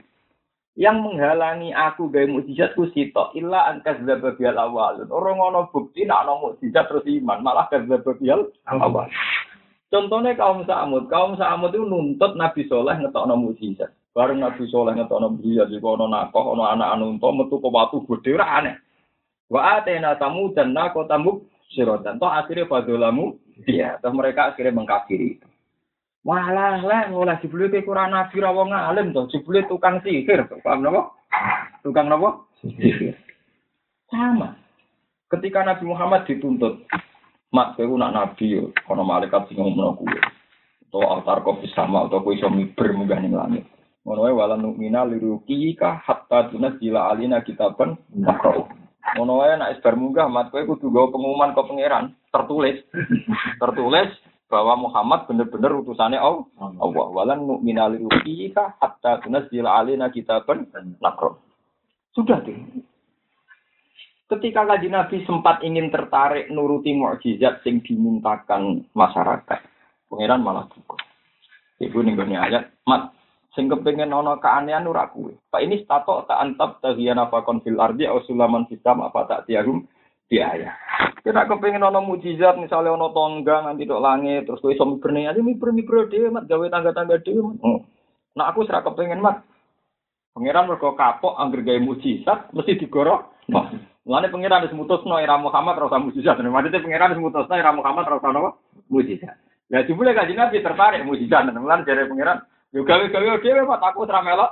[0.79, 5.11] Yang menghalangi aku gaya mujizat ku sito illa angkas zababial awalun.
[5.11, 9.11] Orang ngono bukti nak no mujizat terus iman, malah kazababial awal.
[9.91, 13.91] Contohnya kaum Samud, kaum Samud itu nuntut Nabi Soleh ngetok no mujizat.
[14.15, 17.99] Bareng Nabi Soleh ngetok no mujizat, jika ono nakoh, ono anak anu metu ke batu
[18.07, 18.79] gede, aneh.
[19.51, 21.43] Wa atena tamu dan nako tamu
[21.75, 22.23] sirotan.
[22.23, 23.35] Toh akhirnya fadolamu,
[23.67, 23.99] iya.
[23.99, 25.41] Toh mereka akhirnya mengkafiri.
[26.27, 30.83] Walah lah, ngolah jebule ke kurang nabi ra wong alim toh, jebule tukang sihir, paham
[30.83, 31.15] napa?
[31.79, 32.43] Tukang napa?
[32.59, 33.15] Sihir.
[34.11, 34.59] Sama.
[35.29, 36.89] Ketika Nabi Muhammad dituntut,
[37.53, 40.17] mak kowe nak nabi yo, malaikat sing ngomong kuwi.
[40.89, 43.63] Atau altar kopi sama atau kowe iso miber munggah ning langit.
[44.01, 48.65] Ngono wae wala nu'mina liruki ka hatta tunzila alina kitaban makro.
[49.13, 52.81] Ngono wae nek isbar munggah mat kowe kudu gawa pengumuman ke pangeran tertulis.
[53.61, 54.09] tertulis
[54.49, 56.49] bahwa Muhammad benar-benar utusannya Allah.
[56.57, 57.07] Allah.
[57.13, 60.65] Walan nu'mina liruqika hatta tunzila alaina kitaban
[60.99, 61.39] nakro.
[62.17, 62.57] Sudah tuh.
[64.29, 69.59] Ketika kaji Nabi sempat ingin tertarik nuruti mukjizat sing dimintakan masyarakat,
[70.05, 71.01] pangeran malah cukup.
[71.81, 73.09] Ibu nih ayat, mat
[73.57, 75.33] sing kepengin ana keanehan ora kuwe.
[75.49, 79.89] Pak ini stato tak antap tahiyana fakon fil ardi au sulaman fisam apa tak tiarum
[80.29, 80.77] biaya.
[81.19, 85.43] Kita kepengin ana mujizat misalnya ana tongga nanti tok langit terus kowe iso mibrne aja
[85.43, 87.59] mibur-mibur dhewe mat gawe tangga-tangga dhewe.
[87.59, 87.83] Oh.
[88.39, 89.43] Nah aku serak kepengin mat.
[90.31, 93.35] Pangeran mergo kapok angger gawe mujizat mesti digoro.
[93.51, 93.67] Wah,
[94.07, 96.39] Mulane pangeran wis mutusno era Muhammad usah mujizat.
[96.39, 98.53] Maksudnya pangeran wis mutusno era Muhammad ora usah?
[98.89, 99.37] Mujizat.
[99.69, 101.45] Ya jebule kanjeng Nabi tertarik mujizat.
[101.51, 104.51] Mulane jare pangeran Yo gawe-gawe dhewe mak aku ora melok.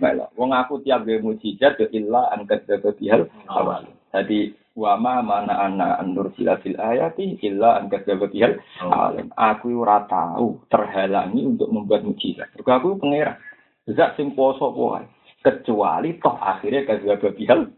[0.00, 0.30] Melok.
[0.36, 3.88] Wong aku tiap gawe mujizat yo illa an kadzdzaba bihal awal.
[4.12, 9.16] Dadi wa ma mana ana andur sila fil ayati illa an kadzdzaba bihal awal.
[9.32, 12.52] Aku ora tahu terhalangi untuk membuat mujizat.
[12.54, 13.40] Mergo aku pangeran.
[13.88, 15.08] Zat sing poso wae.
[15.40, 17.72] Kecuali toh akhirnya kadzdzaba bihal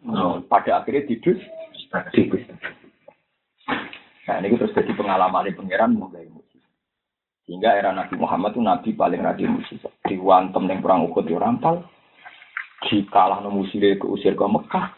[0.51, 1.39] pada akhirnya didus
[2.13, 2.43] didus.
[4.29, 6.39] Nah, ini terus jadi pengalaman di pangeran mau gawe
[7.49, 9.81] sehingga era Nabi Muhammad itu Nabi paling rajin musik.
[10.05, 11.81] Diwantem yang perang ukut di rampal.
[12.85, 14.93] Dikalah no musire ke usir ke Mekah.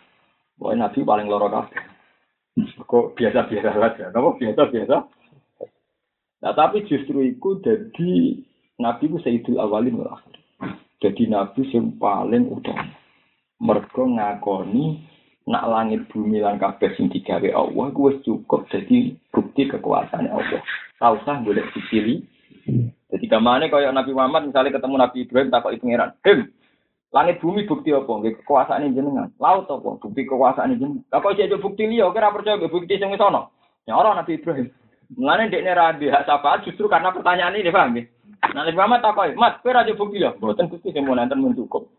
[0.58, 1.89] Wah Nabi paling loro kabeh.
[2.80, 4.04] Kok biasa-biasa saja.
[4.10, 4.96] Kenapa biasa-biasa?
[6.40, 8.12] Nah tapi justru itu jadi
[8.80, 10.16] Nabi itu Sayyidul Awalin wal
[11.00, 12.96] Jadi Nabi yang paling utama.
[13.60, 15.04] Mereka ngakoni
[15.48, 20.64] nak langit bumi lan kabeh sing digawe Allah gue cukup jadi bukti kekuasaan Allah.
[20.96, 22.24] Tahu sah boleh dipilih
[23.10, 26.10] jadi Idamane kaya Nabi Muhammad misalnya ketemu Nabi Ibrahim takoki pangeran.
[26.22, 26.38] Him,
[27.10, 28.06] langit bumi bukti apa?
[28.06, 29.34] Nggih kekuasaan jenengan.
[29.42, 29.98] Laut apa?
[29.98, 31.02] Bukti kekuasaan jenengan.
[31.10, 33.50] Lah kok iki bukti liya kira percaya bukti sing wis ana.
[33.86, 34.70] Ya ora Nabi Ibrahim.
[35.18, 38.06] Mulane dekne ra hak syafaat justru karena pertanyaan ini paham nggih.
[38.54, 41.90] Nah, Nabi Muhammad takoki, "Mas, kowe ra bukti ya?" Mboten Gusti sing nanten mun cukup.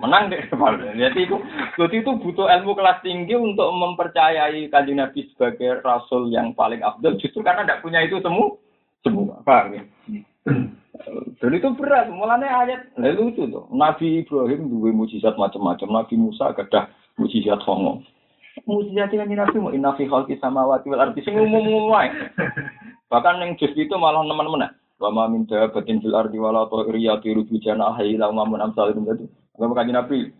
[0.00, 0.42] Menang deh.
[0.98, 1.36] Jadi itu,
[1.78, 7.14] jadi itu butuh ilmu kelas tinggi untuk mempercayai kanjeng Nabi sebagai Rasul yang paling abdul.
[7.20, 8.58] Justru karena tidak punya itu semua.
[9.06, 9.38] Semua.
[9.46, 9.82] Paham ya?
[11.38, 12.10] Dan itu berat.
[12.10, 12.80] Mulanya ayat.
[12.98, 13.70] Nah, lucu tuh.
[13.70, 15.88] Nabi Ibrahim dua mujizat macam-macam.
[16.02, 18.02] Nabi Musa gadah mujizat hongo.
[18.66, 22.10] Mujizat yang Nabi mau inafi khalqi samawati wal ardi sing umum-umum wae.
[23.08, 24.74] Bahkan yang jus itu malah teman-teman.
[24.98, 28.90] Wa ma min dabatin fil ardi wala ta'iri yatiru bi janahi la ma mun amsal
[28.90, 29.30] itu.
[29.54, 30.34] Kalau kaji Nabi,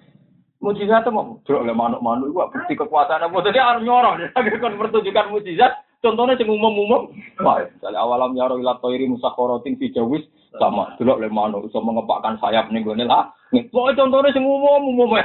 [0.59, 3.39] mujizat itu mau Dulu oleh manuk-manuk itu bukti kekuasaan apa?
[3.47, 4.15] Jadi harus nyorong.
[4.35, 5.87] Kan pertunjukan mujizat.
[5.99, 7.11] Contohnya yang umum-umum.
[7.43, 10.23] Wah, misalnya awalam yaro ila toiri musakorotin fi jawis
[10.57, 10.97] sama.
[10.97, 13.29] Dulu oleh manuk bisa mengepakkan sayap nih gue lah.
[13.49, 15.17] Pokoknya contohnya yang umum-umum.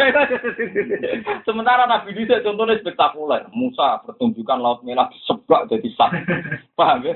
[1.48, 3.48] Sementara Nabi bisa contohnya spektakuler.
[3.56, 6.12] Musa pertunjukan laut merah sebab jadi sah.
[6.80, 7.16] Paham ya?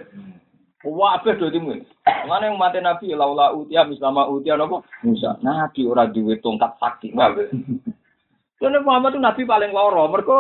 [0.88, 1.84] Wabah do timu.
[2.06, 5.36] Mana yang mati Nabi laula utia mislama utia nopo Musa.
[5.44, 7.12] Nabi ora duwe tongkat sakti.
[7.12, 10.08] Karena Muhammad itu Nabi paling loro.
[10.08, 10.38] Mereka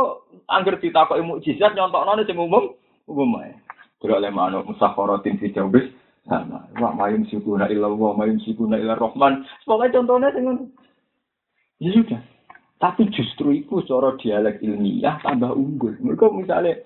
[0.47, 2.75] angger ditakoki mukjizat nyontokno sing umum
[3.07, 3.55] umum ae.
[3.97, 5.89] Kira oleh manuk musakharatin fi jawbis
[6.27, 6.67] sama.
[6.77, 9.47] Wa mayum sikuna illa wa mayum sikuna illa rahman.
[9.63, 10.63] Pokoknya contohnya ngono.
[11.79, 12.21] Ya sudah.
[12.77, 15.97] Tapi justru itu secara dialek ilmiah tambah unggul.
[15.97, 16.77] Mereka misalnya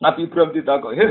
[0.00, 1.04] Nabi Ibrahim ditakoki,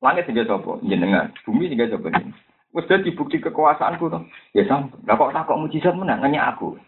[0.00, 2.40] Langit sehingga coba jenengan, bumi sehingga coba jenengan.
[2.72, 4.24] Wes dadi bukti kekuasaanku tuh.
[4.56, 5.04] Ya sampun.
[5.04, 6.80] Lah kok takok mujizat menang hanya aku.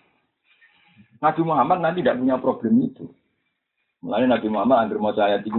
[1.20, 3.05] Nabi Muhammad nanti tidak punya problem itu.
[4.00, 5.59] Mulai Nabi Muhammad anggar mau ayat itu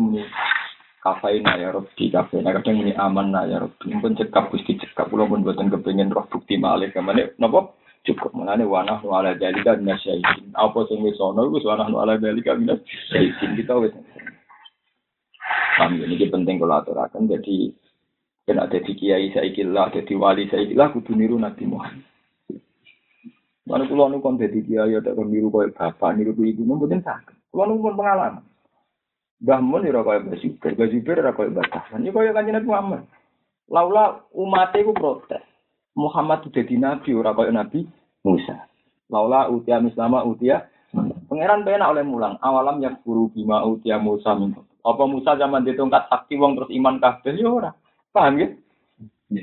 [1.04, 3.92] kafaina ya Rabbi kafaina kadang muni aman ya Rabbi.
[4.00, 7.76] Pun cekap gusti cekap kula pun buatan kepengen roh bukti malih ke mana napa
[8.08, 10.56] cukup mulane wanah nu ala dalika minasyaitin.
[10.56, 13.92] Apa sing wis ana wis wanah nu ala dalika minasyaitin kita wis
[15.74, 17.28] Paham ya, ini penting kalau aturakan.
[17.28, 17.74] Jadi,
[18.46, 22.06] kan ada di kiai saya ikilah, ada di wali saya ikilah, kudu niru Nabi Muhammad.
[23.64, 27.50] Mana kulo nu kon kiai ada kon niru koyo bapak, niru ibu, mboten sakit.
[27.50, 28.53] Kulo nu pun pengalaman.
[29.44, 32.08] Mbah Mun ora koyo Mbah Zubair, Mbah Zubair ora koyo Mbah Tahsan.
[32.08, 33.02] Iki koyo kanjeng Nabi Muhammad.
[33.68, 35.44] Laula umat iku protes.
[35.94, 37.86] Muhammad itu jadi nabi ora koyo Nabi
[38.24, 38.66] Musa.
[39.12, 42.38] Laula utia mislama utia Pangeran penak oleh mulang.
[42.38, 44.38] Awalam yang guru bima utia Musa
[44.84, 47.72] apa Musa zaman ditongkat sakti wong terus iman kabeh ya ora.
[48.12, 48.48] Paham ya?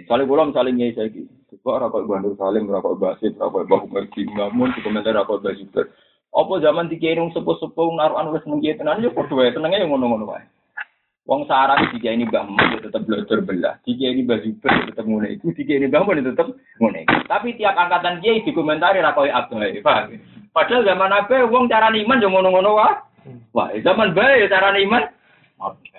[0.06, 1.22] Soalnya kula misalnya ngei saiki.
[1.50, 5.16] Kok ora kok Bandur Salim, ora kok Basit, ora kok Bahu Mergi, ngamun di komentar
[5.16, 5.90] ora kok Basuter.
[6.30, 10.46] Apa zaman dikirim sepuh-sepuh naruhan wis nang tenan ya padha wae senenge ya ngono-ngono wae.
[11.28, 13.78] Wong sarang jika ini Mbah Mun ya tetap belajar belah.
[13.86, 16.48] Jika ini Mbah Zubair tetap ngene iku, jika ini Mbah Mun ya tetap
[16.82, 17.06] ngene.
[17.26, 20.18] Tapi tiap angkatan kiai dikomentari ra koyo abai, paham?
[20.50, 22.94] Padahal zaman abai wong cara iman yo ngono-ngono wae.
[23.54, 25.04] Wah, zaman bae cara iman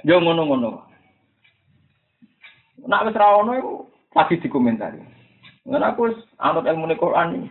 [0.02, 0.82] Yo ngono-ngono.
[2.90, 3.74] Nak wis ra ono iku
[4.10, 4.98] pasti dikomentari.
[5.70, 6.10] Ngen aku
[6.42, 7.50] anut ilmu Quran ini.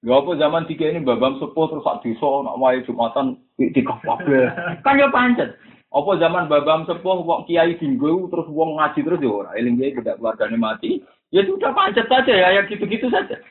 [0.00, 4.48] Ya apa zaman tiga ini babam sepuh terus sak desa nak wae Jumatan di kabeh.
[4.84, 5.60] Kan ya pancet.
[5.92, 9.92] Apa zaman babam sepuh wong kiai dinggo terus wong ngaji terus ya ora eling kiai
[9.92, 11.04] tidak keluargane mati.
[11.28, 13.44] Ya sudah pancet saja ya yang gitu-gitu saja.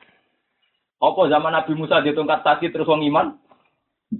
[0.97, 3.37] Apa zaman Nabi Musa ditongkat sakit terus wong iman?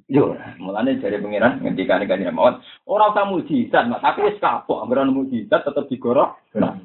[0.05, 4.05] Yo, mulane jare pangeran ngendikane kanjeng mawon, ora usah mujizat, Mas.
[4.05, 6.37] Aku wis kapok anggere mujizat tetep digorok.
[6.53, 6.77] Nah.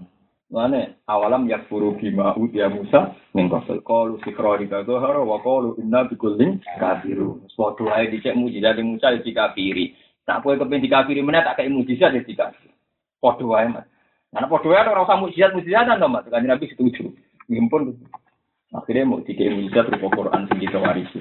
[0.55, 6.63] Mulane awalam yakfuru bima utia Musa ning kafir qalu sikrari kadhara wa qalu inna bikullin
[6.79, 7.43] kafiru.
[7.59, 9.99] Padha ae dicek mujizat Musa dikafiri.
[10.31, 12.71] Nak kowe kepen dikafiri meneh tak kei mujizat ya dikafiri.
[13.19, 13.83] Padha wae, Mas.
[14.31, 16.23] Nah, padha wae ora usah mujizat-mujizatan to, Mas.
[16.31, 17.11] Kanjeng Nabi setuju.
[17.51, 17.99] Ngimpun.
[18.79, 21.19] Akhirnya mau dikei mujizat rupa Quran sing kita warisi.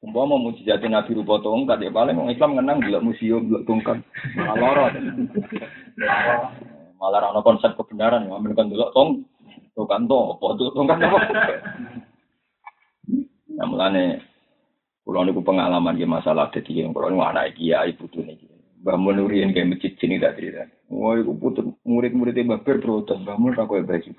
[0.00, 4.00] Umpama mujizat Nabi rupa tongkat ya paling orang Islam ngenang gila museum gila tongkat.
[4.40, 4.92] Malah lorot.
[6.96, 9.10] Malah orang konsep kebenaran ya kan dulu tong
[9.76, 11.18] tongkat to apa tuh tongkat apa.
[13.56, 14.24] Ya mulane
[15.04, 18.56] kula niku pengalaman ya masalah dadi yang kula niku anak kiai putune iki.
[18.86, 20.62] Mbah Mun uriyen kayak masjid sini tak cerita.
[20.94, 24.14] Wah, iku putu murid-muridnya Mbah Ber protes, Mbah Mun ra koyo baju.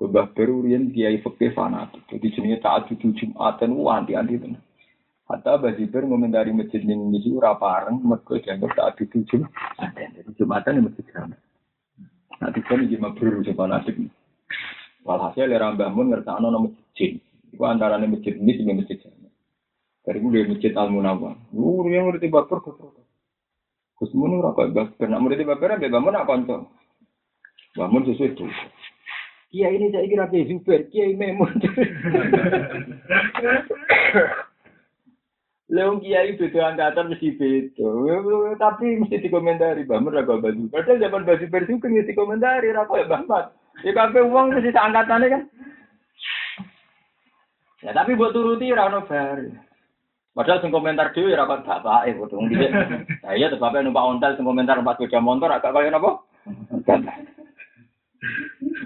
[0.00, 2.08] Mbah Beru riyen kiai fikih fanatik.
[2.08, 4.64] Jadi jenenge ta'addud Jumatan ku anti-anti tenan.
[5.28, 10.08] Hatta Mbah Jiber ngomentari masjid ning iki ora pareng mergo dianggap ta'addud Jumatan.
[10.16, 11.43] Jadi Jumatan yang masjid jamaah.
[12.44, 13.96] Nah, kan iki mabrur fanatik.
[15.00, 17.16] Walhasil era Mbah Mun ngertakno nama masjid.
[17.56, 19.32] Iku antarane masjid ini sing masjid jamaah.
[20.04, 21.40] Dari gue masjid Al Munawwar.
[21.56, 22.76] Lu yang ngerti baper kok.
[23.96, 25.08] Gus Mun ora kok baper.
[25.08, 26.68] Nak murid baper mbek Mbah Mun nak kanca.
[27.80, 28.44] Bangun sesuai itu.
[29.48, 31.48] Kiai ini saya kira Kiai Zubair, Kiai Memun.
[35.74, 37.90] Leung Kiai beda angkatan mesti beda.
[38.62, 40.70] Tapi mesti dikomentari, Mbak Mer agak baju.
[40.70, 43.46] Padahal zaman baju juga mesti dikomentari, apa ya Mbak Mat.
[43.82, 45.42] Ya kabeh uang mesti seangkatannya kan.
[47.82, 49.42] Ya tapi buat turuti ora ono bar.
[50.34, 52.70] Padahal sing komentar dhewe ora kok bapake wong dhisik.
[53.26, 56.22] Nah iya bapak numpak ontel sing komentar numpak sepeda motor agak kaya napa?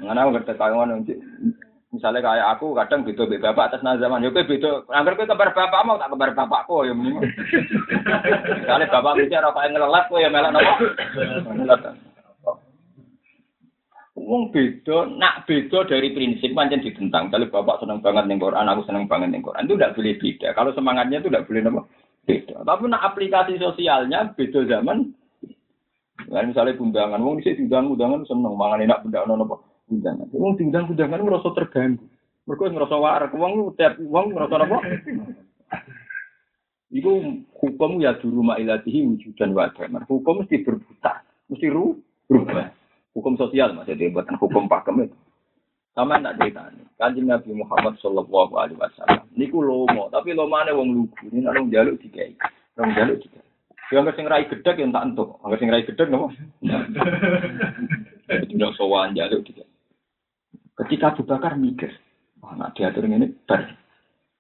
[0.03, 1.05] Aku ngerti kaya ngono
[1.99, 4.23] Misalnya kayak aku kadang beda beda bapak atas nama zaman.
[4.23, 4.87] Yo beda.
[4.95, 7.19] Angger kowe kabar bapak mau tak kabar bapakku ya mending.
[8.63, 10.73] Misalnya bapak bicara yang ngelelat kowe ya melok napa?
[11.51, 11.81] Ngelelat.
[14.15, 17.35] Wong beda, nak beda dari prinsip pancen ditentang.
[17.35, 19.67] Kalau bapak seneng banget ning Quran, aku seneng banget ning Quran.
[19.67, 20.49] Itu tidak boleh beda.
[20.55, 21.83] Kalau semangatnya itu tidak boleh napa?
[22.31, 22.57] Beda.
[22.63, 25.11] Tapi nak aplikasi sosialnya beda zaman.
[26.31, 29.57] Nah, misalnya undangan, wong dhisik diundang undangan seneng mangan enak benda ono napa?
[29.89, 30.29] Undangan.
[30.33, 32.05] Wong diundang undangan ngerasa terganggu.
[32.49, 33.33] Mereka ngerasa warak.
[33.37, 34.79] Wong tiap wong ngerasa apa?
[36.89, 40.09] Iku hukum ya di rumah ilatihi wujudan wa adaman.
[40.09, 41.21] Hukum mesti berputar,
[41.53, 42.73] mesti ru berubah.
[43.13, 45.17] Hukum sosial maksudnya buatan hukum pakem itu.
[45.93, 46.87] Sama tak cerita nih.
[46.95, 49.27] Kanjeng Nabi Muhammad Shallallahu Alaihi Wasallam.
[49.35, 51.27] Niku lomo, tapi lomane wong lugu.
[51.29, 52.39] Ini nak wong jaluk dikai.
[52.79, 53.43] Wong jaluk dikai.
[53.89, 55.41] Yang sing rai gedek yang tak entuk.
[55.43, 56.29] Angger sing rai gedek nopo?
[58.29, 59.67] Tidak sowan jaluk dikai.
[60.79, 61.91] Ketika Abu Bakar mikir,
[62.39, 63.67] wah nak diatur ini ber.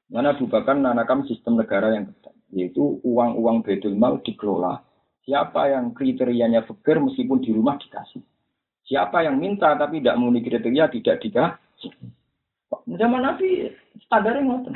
[0.06, 4.86] Mana Abu Bakar nanakam sistem negara yang ketat, yaitu uang-uang bedul mal dikelola.
[5.26, 8.22] Siapa yang kriterianya fakir meskipun di rumah dikasih.
[8.86, 11.92] Siapa yang minta tapi tidak memenuhi kriteria tidak dikasih.
[12.86, 13.74] Zaman Nabi
[14.06, 14.74] standarnya ngoten.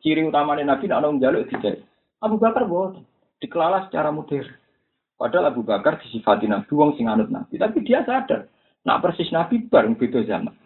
[0.00, 1.82] Ciri utamanya Nabi nak nong jaluk tidak.
[2.22, 2.96] Abu Bakar buat
[3.42, 4.46] dikelola secara modern.
[5.18, 8.46] Padahal Abu Bakar disifati Nabi wong sing anut Nabi, tapi dia sadar
[8.88, 10.56] Nak persis Nabi bareng beda zaman.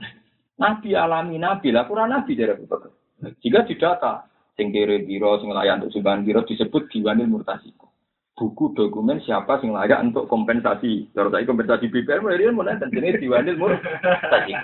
[0.62, 2.94] Nabi alami Nabi lah kurang Nabi dari Abu Bakar.
[3.42, 7.90] Jika didata, sing kiri biro, sing layak untuk sumbangan biro disebut diwanil murtasiku.
[8.38, 11.10] Buku dokumen siapa sing layak untuk kompensasi.
[11.10, 14.62] Kalau saya kompensasi BPR, mulai dia mulai dan jenis diwanil murtasiku.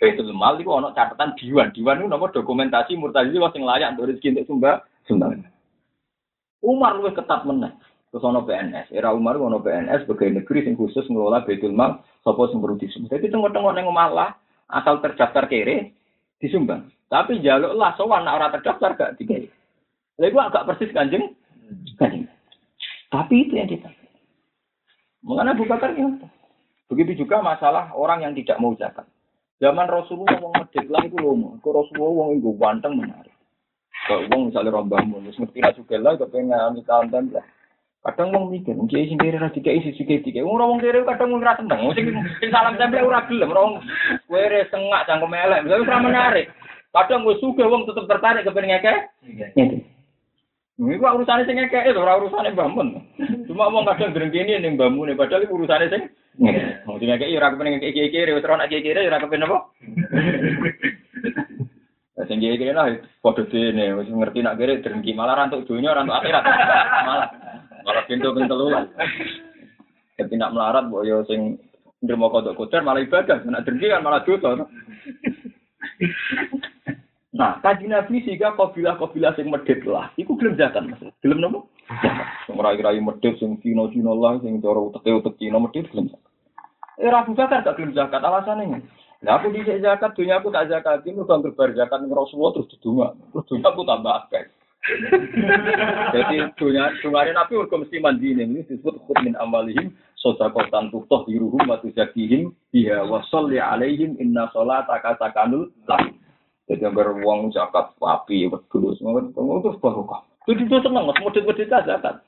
[0.00, 1.76] Itu mal itu ono catatan diwan.
[1.76, 5.44] Diwan itu nomor dokumentasi murtasi itu sing layak untuk rezeki untuk sumbang sumbangan.
[6.64, 7.76] Umar lebih ketat menang.
[8.10, 12.42] Terus ono PNS, era Umar ono PNS sebagai negeri yang khusus ngelola Baitul Mal sapa
[12.50, 13.14] sing perlu disumbang.
[13.14, 14.34] Jadi tengok-tengok ning malah
[14.66, 15.94] asal terdaftar kere
[16.42, 16.90] disumbang.
[17.06, 19.46] Tapi jaluk lah sowan nek ora terdaftar gak digawe.
[20.18, 21.38] Lha iku agak persis Kanjeng.
[22.02, 22.26] Kanjeng.
[23.14, 23.90] Tapi itu yang kita.
[25.22, 26.10] Mengenai Abu Bakar ya.
[26.90, 29.06] Begitu juga masalah orang yang tidak mau zakat.
[29.62, 31.60] Zaman Rasulullah wong medhit lah itu lomo.
[31.62, 33.34] Kok Rasulullah wong iku ganteng menarik.
[34.08, 37.46] Kok wong misalnya rombahmu wis ngerti ra juga lah kepengen ngami kanten lah.
[38.00, 40.40] Kadang wong mikir, wong kiai sing kere ra dikai sisi dikai.
[40.40, 41.84] Wong wong kere kadang wong ra seneng.
[41.84, 43.84] Wong sing salam tempel ora gelem, wong
[44.24, 45.68] kere sengak cangkem elek.
[45.68, 46.48] Wis ora menarik.
[46.96, 48.94] Kadang wis sugih wong tetep tertarik kepen ngeke.
[50.80, 53.04] Ini kok urusannya sing ngeke itu, ora urusannya bangun.
[53.44, 56.02] Cuma wong kadang drengkini ning bamune padahal itu urusannya sing
[56.88, 59.58] Wong sing ngeke ora kepen ngeke kiai kere, wis ora kiai kere ora kepen apa?
[62.24, 62.96] Sing kiai kere lah
[63.52, 66.44] dene wis ngerti nak kere drengki malah rantuk donya rantuk akhirat.
[67.04, 67.28] Malah
[67.84, 68.72] malah pintu pintu lu
[70.20, 71.56] Tapi nak melarat bu yo sing
[72.00, 74.68] ndermo kodok kotor malah ibadah, nak dengki kan malah dosa.
[77.30, 81.72] Nah, kaji Nabi sehingga kabilah-kabilah sing medit lah, iku gelem zakat mas, gelem nopo?
[82.44, 86.28] Sing rai-rai medit, sing Cina-Cina lah, sing cara utek-utek Cina medit gelem zakat.
[87.00, 88.84] Eh, Abu Bakar gak gelem zakat, alasannya
[89.20, 93.08] Nah, aku di zakat, dunia aku tak zakat, ini udah berbar zakat Rasulullah terus didunga,
[93.32, 94.44] terus dunia aku tambah akeh.
[96.10, 101.36] Jadi dunia dunia Nabi urut mesti mandi ini disebut khut min amalihim sodakotan tutoh di
[101.36, 106.00] ruhum watu zakihim biha wasol ya alaihim inna sholat akasakanul lah.
[106.70, 110.22] Jadi agar uang zakat betul semua itu baru kok.
[110.48, 112.24] Jadi itu seneng mas model zakat.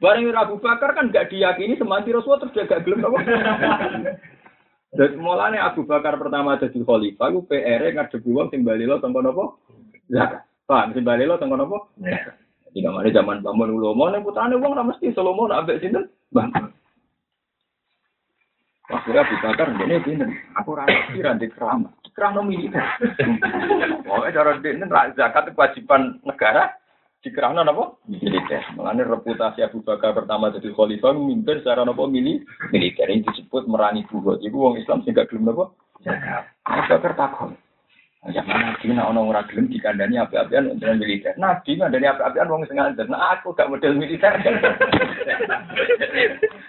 [0.00, 3.18] Barang Abu Bakar kan gak diyakini semanti Rasulullah terus gak gelem apa.
[4.96, 9.26] Dan mulanya Abu Bakar pertama jadi khalifah, itu PR ngadepi uang sing bali lo tengko
[9.26, 9.44] apa?
[10.06, 10.46] Zakat.
[10.64, 11.78] Pak, mesti balik lo tengok apa?
[12.74, 16.10] Jadi mana zaman bangun ulomo, nih putrane uang mesti Salomo nak ambek sinten?
[16.34, 16.72] Bangun.
[18.84, 20.28] Akhirnya Abu Bakar ini pinter.
[20.60, 21.88] Aku rasa kira di kerama.
[22.12, 22.84] Kerama militer.
[24.04, 24.84] Oh, cara ini
[25.16, 26.76] zakat kewajiban negara
[27.24, 27.96] di kerana apa?
[28.04, 28.60] Militer.
[28.76, 32.44] Mengenai reputasi Abu Bakar pertama jadi khalifah mimpin secara apa mili
[32.76, 34.44] militer ini disebut merangi buhut.
[34.44, 35.64] Ibu uang Islam sehingga belum apa?
[36.04, 36.44] Zakat.
[36.68, 37.50] Abu Bakar takut.
[38.24, 41.36] Mana Nabi nak ono ora gelem dikandani api-apian dengan militer.
[41.36, 43.04] Nabi ngandani api-apian wong sing ngajar.
[43.04, 44.32] Nah aku gak model militer.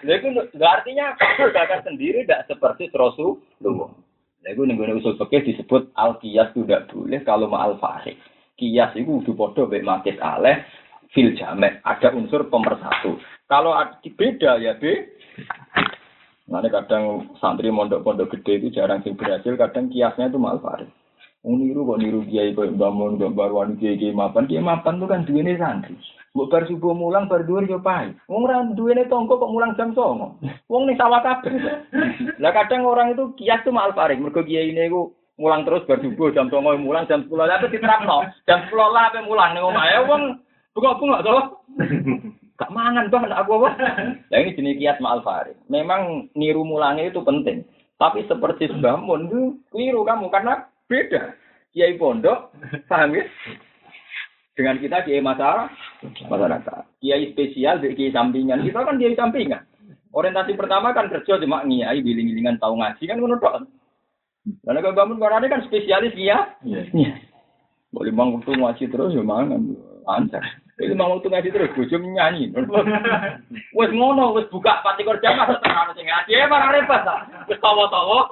[0.04, 3.88] Lha iku nggak artinya Abu Bakar sendiri tidak seperti Rasulullah.
[4.44, 8.20] Lha iku ning usul fikih disebut al qiyas tidak boleh kalau ma al farik.
[8.60, 10.60] Kias itu udah podo be makis aleh
[11.16, 11.80] fil jamek.
[11.88, 13.16] Ada unsur pemersatu.
[13.48, 13.72] Kalau
[14.04, 15.16] beda ya be
[16.46, 20.86] Nanti kadang santri mondok-pondok gede itu jarang sing berhasil, kadang kiasnya itu mal farid.
[21.46, 25.22] Niru kok niru kiai kok bangun kok baruan kiai kiai mapan, kiai mapan tuh kan
[25.22, 25.94] duene santri.
[26.34, 28.10] Mbok bar subuh mulang bar dhuwur yo pae.
[28.26, 30.66] Wong ora duwene tonggo kok mulang jam 09.00.
[30.66, 31.54] Wong ning sawah kabeh.
[32.42, 36.02] Lah kadang orang itu kias tuh mal farid, mergo kiai ini iku mulang terus bar
[36.02, 38.26] subuh jam 09.00 mulang jam 10 lah diterapno.
[38.44, 40.22] Jam 10 lah ape mulang ning omahe wong
[40.74, 41.38] buka-buka to.
[42.56, 43.68] Gak mangan aku apa?
[44.32, 45.60] Nah ini jenis kiat ma'al farid.
[45.68, 47.68] Memang niru mulangnya itu penting.
[48.00, 49.40] Tapi seperti bangun itu
[49.72, 51.34] keliru kamu karena beda.
[51.76, 52.56] Kiai pondok,
[52.88, 53.24] paham ya?
[54.56, 55.68] Dengan kita kiai masyarakat,
[56.24, 56.82] masyarakat.
[57.04, 58.64] Kiai spesial, kiai sampingan.
[58.64, 59.60] Kita kan kiai sampingan.
[60.16, 63.68] Orientasi pertama kan kerja cuma ngiai, biling-bilingan tahu ngaji kan tok.
[64.64, 66.56] Karena kalau bangun barangnya kan spesialis ya.
[66.64, 67.20] Iya.
[67.92, 69.76] Boleh bangun waktu ngaji terus ya mangan.
[70.08, 70.40] Lancar.
[70.80, 72.52] Itu mau tuh ngaji terus, bojo nyanyi.
[73.76, 77.44] Wes ngono, wes buka pati kerja mas tenan sing ngaji, ya malah repot ta.
[77.44, 78.28] Wes tawa-tawa.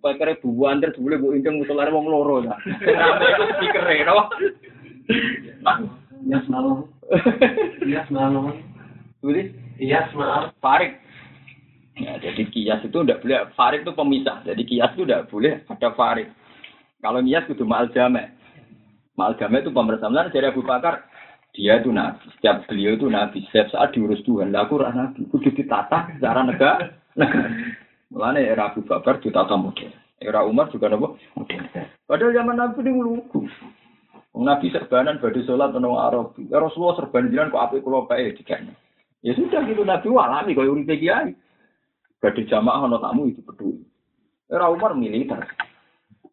[0.00, 2.56] Kere buan terus boleh bu inceng musolare wong loro ta.
[2.64, 4.16] Sing rame iku speaker no.
[6.20, 6.84] Iya semalam.
[7.84, 8.52] Iya semalam.
[9.20, 9.42] Jadi,
[9.80, 10.52] Iya semalam.
[10.60, 11.00] Farik.
[11.96, 13.48] Ya, jadi kias itu tidak boleh.
[13.56, 14.44] Farik itu pemisah.
[14.44, 16.28] Jadi kias itu tidak boleh ada farik.
[17.00, 18.36] Kalau kias itu ma'al jamek.
[19.16, 21.08] Malgama itu pemerintah dari Abu Bakar.
[21.56, 22.24] Dia itu nabi.
[22.38, 23.42] Setiap beliau itu nabi.
[23.50, 24.54] Setiap saat diurus Tuhan.
[24.54, 25.26] Lah aku nabi.
[25.28, 26.94] Kudu ditata secara negara.
[27.18, 27.48] negara.
[28.10, 29.94] Mulanya era Abu Bakar ditata model.
[30.18, 31.62] Era Umar juga nopo model.
[32.04, 33.46] Padahal zaman Nabi ini lugu.
[34.34, 36.34] Nabi serbanan badi sholat menang Arab.
[36.50, 38.74] Ya Rasulullah serban kok api kulo bae dikene.
[39.22, 41.38] Ya sudah gitu Nabi walami kaya uripe kiai.
[42.18, 43.86] Badi jamaah ono tamu itu peduli.
[44.50, 45.46] Era Umar militer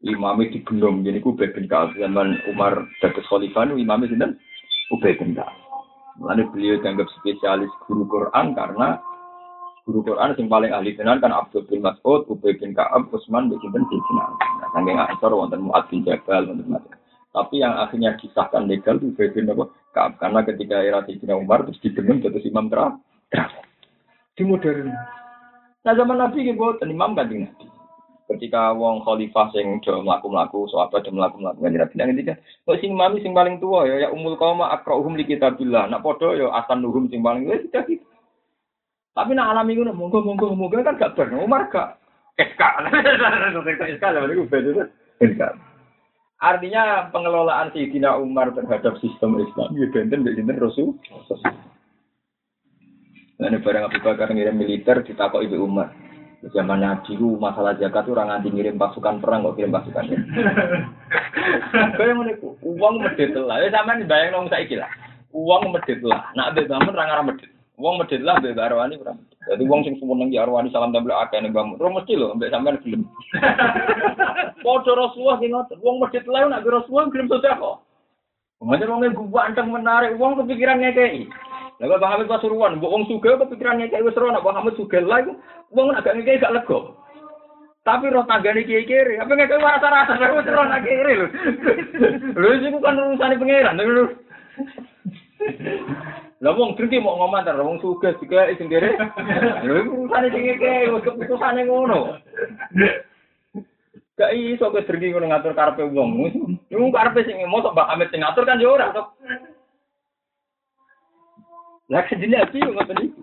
[0.01, 4.37] imame digendong jadi ku Ka'ab zaman Umar dados khalifah imame sinten
[4.93, 5.53] Ubay bin Ka'ab.
[6.17, 8.97] Mulane beliau dianggap spesialis guru Quran karena
[9.87, 13.55] guru Quran yang paling ahli tenan kan Abdul bin Mas'ud, Ubay bin Ka'ab, Utsman bin
[13.63, 16.99] Sinten bin Nah, saking Aisyah wonten Mu'ad bin Jabal wonten macam.
[17.31, 19.47] Tapi yang akhirnya disahkan legal itu Ubay bin
[19.95, 23.63] Ka'ab karena ketika era Sayyidina Umar terus digendong terus imam terakhir.
[24.35, 24.91] Di modern.
[25.87, 27.47] Nah zaman Nabi gitu, imam kan Nabi
[28.27, 32.35] ketika wong khalifah sing do mlaku-mlaku sahabat do mlaku-mlaku kan Nabi nang ngendika
[32.67, 36.35] kok sing mami sing paling tua ya ya umul qauma akrauhum li kitabillah nak padha
[36.35, 38.03] ya asan nuhum sing paling wis tidak gitu
[39.17, 41.97] tapi nak alami ngono monggo monggo monggo kan gak ber Umar gak
[42.37, 42.61] SK
[43.97, 44.85] SK lah itu beda
[45.17, 45.41] SK
[46.37, 50.93] Artinya pengelolaan Sayyidina Umar terhadap sistem Islam ya benten mbek sinten Rasul.
[53.41, 55.89] Ini barang Abu Bakar ngirim militer ditakok Ibu Umar.
[56.53, 60.05] Zaman Nabi itu masalah zakat itu orang nanti ngirim pasukan perang kok kirim pasukan.
[61.97, 63.57] Ngono iku, uang medit lah.
[63.57, 64.89] Ya sampean bayang nang saiki lah.
[65.33, 66.29] Uang medit lah.
[66.37, 67.49] Nak mbek bangun ra ngarah medit.
[67.77, 69.13] Uang medit lah mbek arwani ora.
[69.45, 71.77] Jadi uang sing seneng ya arwani salam tempel akeh ning bangun.
[71.77, 73.05] Ora mesti lho mbek sampean gelem.
[74.65, 75.77] Padha Rasulullah sing ngoten.
[75.85, 77.77] Uang medit lah nak Rasulullah gelem sedekah.
[78.57, 81.29] Mengajar wong gua anteng menarik uang kepikiran ngekei.
[81.77, 85.05] Lah Bang Hamid Pasuruan, mbok wong sugih kepikiran ngekei wis ora nak Bang Hamid sugih
[85.05, 85.37] lah iku
[85.69, 86.97] wong agak ngekei gak lego.
[87.85, 91.27] Tapi roh tanggane kiai kiri, apa ngekei rasa-rasa wis roh nak kiri lho.
[92.41, 94.05] Lho iku kan urusane pangeran lho.
[96.37, 98.93] Lah wong drengki mau ngomong ta wong sugih kiri.
[99.65, 102.21] Lho iku urusane sing wis keputusane ngono.
[104.13, 106.29] Gak iso ke drengki ngono ngatur karepe wong.
[106.69, 108.93] Iku karepe sing mosok Mbak Hamid sing ngatur kan yo ora.
[111.89, 113.21] Lah sejenis api yo ngoten iki.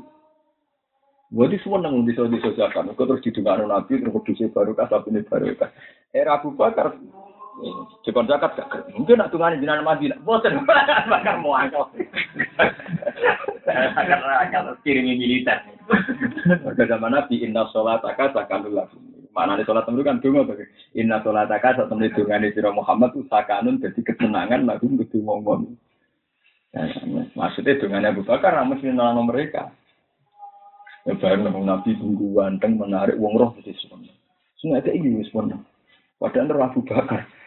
[1.34, 2.94] Wadi semua nang bisa disosialkan.
[2.98, 4.74] Kau terus didengar nabi terus kudusnya baru
[5.10, 5.70] ini baru kas.
[6.10, 6.94] Era Abu Bakar
[8.02, 10.18] Jepang zakat gak mungkin nak tungani jinan Madinah.
[10.26, 11.86] Bosen bakar mau angkel.
[13.64, 15.62] Bakar angkel kirimi militer.
[16.44, 18.82] Pada zaman Nabi inna sholat akas akan dulu
[19.34, 20.66] Mana nih sholat kan tunggu tuh.
[20.98, 25.78] Inna sholat akas atau nih tungani sira Muhammad tuh sakanun jadi kesenangan lagu kudu ngomong.
[27.38, 29.70] Maksudnya dengan Abu Bakar mesti nolong mereka.
[31.06, 34.10] Ya baru Nabi tunggu ganteng menarik uang roh di sana.
[34.58, 35.60] Sungai itu ini sebenarnya.
[36.16, 37.43] Padahal Abu Bakar.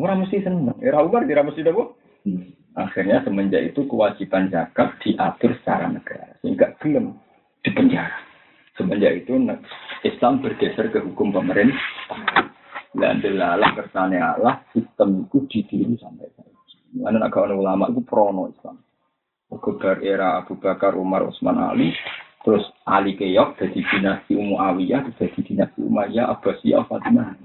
[0.00, 0.78] Orang mesti senang.
[0.80, 1.98] Era Umar tidak mesti dapur.
[2.72, 6.32] Akhirnya semenjak itu kewajiban zakat diatur secara negara.
[6.40, 7.12] Sehingga belum
[7.60, 8.16] dipenjara.
[8.80, 9.36] Semenjak itu
[10.08, 11.76] Islam bergeser ke hukum pemerintah.
[12.92, 17.00] Dan delalah kersane Allah sistem itu ditiru sampai saiki.
[17.00, 18.80] Mana nak kawan ulama itu prono Islam.
[19.52, 21.92] Kebar era Abu Bakar, Umar, Utsman, Ali,
[22.40, 27.36] terus Ali Keyok jadi dinasti Muawiyah, jadi dinasti Umayyah, Abbasiyah, Fatimah.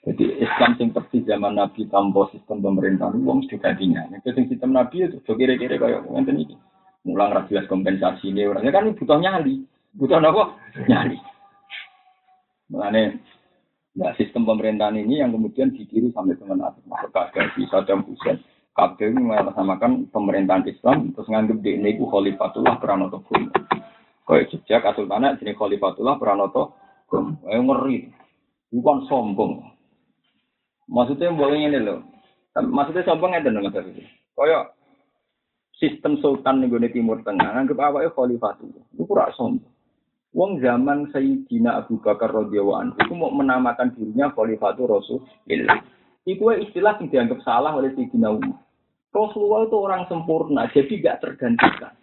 [0.00, 4.08] Jadi Islam sing persis zaman Nabi tanpa sistem pemerintahan wong gantinya.
[4.08, 6.56] Nek sing sistem Nabi itu do kira-kira kaya ngenten iki.
[7.04, 9.64] Mulang ra kompensasi ini orangnya kan butuh nyali.
[9.96, 10.56] Butuh apa?
[10.88, 11.18] Nyali.
[12.70, 13.18] Makanya
[13.90, 16.78] Nah, sistem pemerintahan ini yang kemudian ditiru sampai teman Nabi
[17.10, 18.38] Gaddafi, Saddam Hussein.
[18.70, 23.50] Kabeh ini mengatasnamakan pemerintahan Islam, terus nganggep di ini Khalifatullah Pranoto Gum.
[24.22, 26.78] Kayak jejak Kasultana jenis Khalifatullah Pranoto
[27.10, 27.34] Gum.
[27.50, 28.14] Ayo ngeri.
[28.70, 29.58] Bukan sombong.
[30.90, 32.02] Maksudnya boleh ini loh.
[32.58, 34.04] Maksudnya sombong itu loh maksudnya.
[34.34, 34.74] Kayak
[35.78, 38.84] sistem sultan nih Timur Tengah, nganggep awalnya Khalifatullah.
[38.90, 39.72] Itu kurang sombong.
[40.30, 45.82] Wong zaman Sayyidina Abu Bakar radhiyallahu anhu itu mau menamakan dirinya Khalifatul Rasulullah.
[46.22, 48.62] Itu istilah yang dianggap salah oleh Sayyidina Umar.
[49.10, 51.98] Rasulullah itu orang sempurna, jadi gak tergantikan.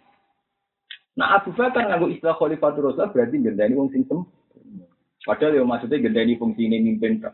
[1.16, 4.28] Nah Abu Bakar nganggo istilah Khalifatul Rasulullah berarti gendani wong sempurna.
[5.24, 7.24] Padahal ya maksudnya gendani fungsi ini mimpin.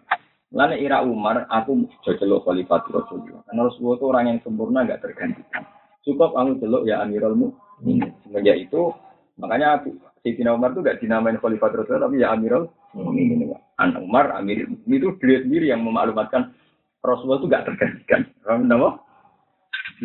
[0.54, 3.42] Lalu era Umar, aku jocelok Khalifatul Rasulullah.
[3.50, 5.66] Karena Rasulullah itu orang yang sempurna gak tergantikan.
[6.06, 8.14] Cukup kamu celok ya Amirul Mukminin.
[8.22, 8.94] Semenjak itu
[9.34, 9.82] makanya
[10.22, 13.50] Sayyidina Umar itu gak dinamain Khalifah Rasulullah, tapi ya Amirul Mukminin.
[13.82, 16.54] Anak Umar, Amir itu beliau sendiri yang memaklumatkan
[17.02, 18.20] Rasulullah itu gak tergantikan.
[18.46, 19.02] Kenapa?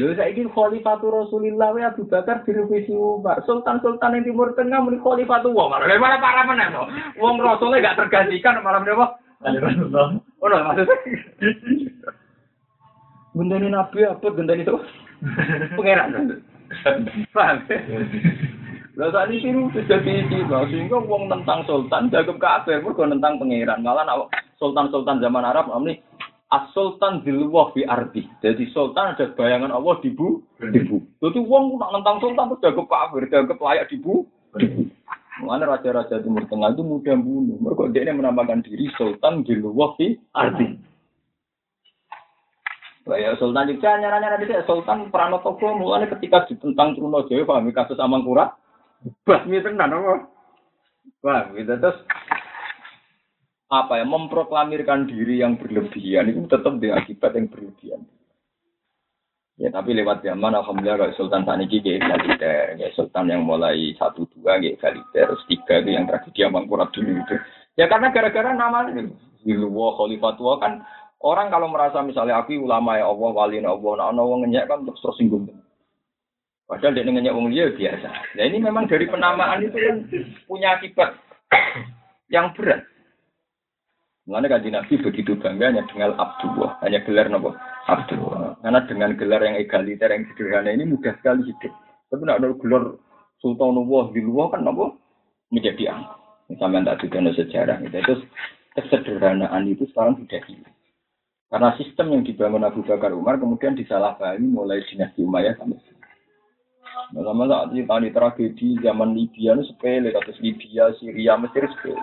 [0.02, 3.46] Lalu saya ingin Khalifah Rasulullah ya Abu Bakar direvisi Umar.
[3.46, 5.86] Sultan-sultan yang Timur Tengah muni Khalifah tuh Umar.
[5.86, 6.90] Mana para mana tuh?
[7.22, 8.82] Wong Rasulnya gak tergantikan malam
[9.40, 10.20] apa?
[10.44, 10.96] Oh, no, maksudnya.
[13.32, 14.28] Gendani Nabi apa?
[14.36, 14.76] Gendani itu?
[15.80, 16.44] Pengeran.
[17.32, 17.58] Paham?
[19.00, 23.80] Lah saat ini sudah tiba sehingga wong tentang sultan jaga kafir mergo tentang pangeran.
[23.80, 24.28] Malah
[24.60, 26.04] sultan-sultan zaman Arab ini
[26.52, 28.28] as-sultan dilwah fi ardi.
[28.44, 31.00] Jadi sultan ada bayangan Allah di bu, di bu.
[31.24, 34.28] Jadi wong nak tentang sultan terus jaga kafir, jaga layak di di bu.
[35.40, 37.58] Mana raja-raja Timur Tengah itu mudah bunuh.
[37.64, 40.80] Mereka dia menambahkan diri sultan dilwah fi ardi.
[43.10, 48.54] Ya Sultan juga nyaranya nanti Sultan Pranoto mulai ketika ditentang Trunojoyo pahami kasus Amangkurat
[49.26, 50.30] Basmi tenan apa?
[51.24, 51.98] Wah, gitu terus
[53.70, 58.02] apa ya memproklamirkan diri yang berlebihan itu tetap dengan akibat yang berlebihan.
[59.60, 63.92] Ya tapi lewat zaman alhamdulillah kalau Sultan saat ini gak egaliter, ya Sultan yang mulai
[64.00, 67.36] satu dua gak egaliter, terus tiga itu yang tragedi Mangkurat dulu itu.
[67.76, 68.88] Ya karena gara-gara nama
[69.44, 70.74] Hilwa Khalifatullah kan
[71.20, 74.88] orang kalau merasa misalnya aku ulama ya Allah, wali ya Allah, nah orang ngenyek kan
[74.88, 75.52] terus tersinggung.
[76.64, 78.10] Padahal dia ngenyek wong liya biasa.
[78.40, 80.08] Nah ini memang dari penamaan itu kan
[80.48, 81.20] punya akibat
[82.32, 82.88] yang berat.
[84.24, 88.60] Mengenai kaji Nabi begitu bangganya dengan Abdullah, hanya gelar nopo Abdullah.
[88.62, 91.74] Karena dengan gelar yang egaliter, yang sederhana ini mudah sekali hidup.
[92.10, 92.84] Tapi nak ada gelar
[93.40, 95.00] Sultanullah di luar kan nopo
[95.50, 96.16] menjadi angka.
[96.50, 97.98] Misalnya tak juga sejarah gitu.
[98.04, 98.22] Terus
[98.76, 100.76] kesederhanaan itu sekarang sudah hilang.
[101.50, 105.82] Karena sistem yang dibangun Abu Bakar Umar kemudian disalahpahami mulai dinasti Umayyah sampai
[107.10, 111.98] sama saat cerita di tragedi zaman Libya itu sepele, kasus Libya, Syria, Mesir sepele.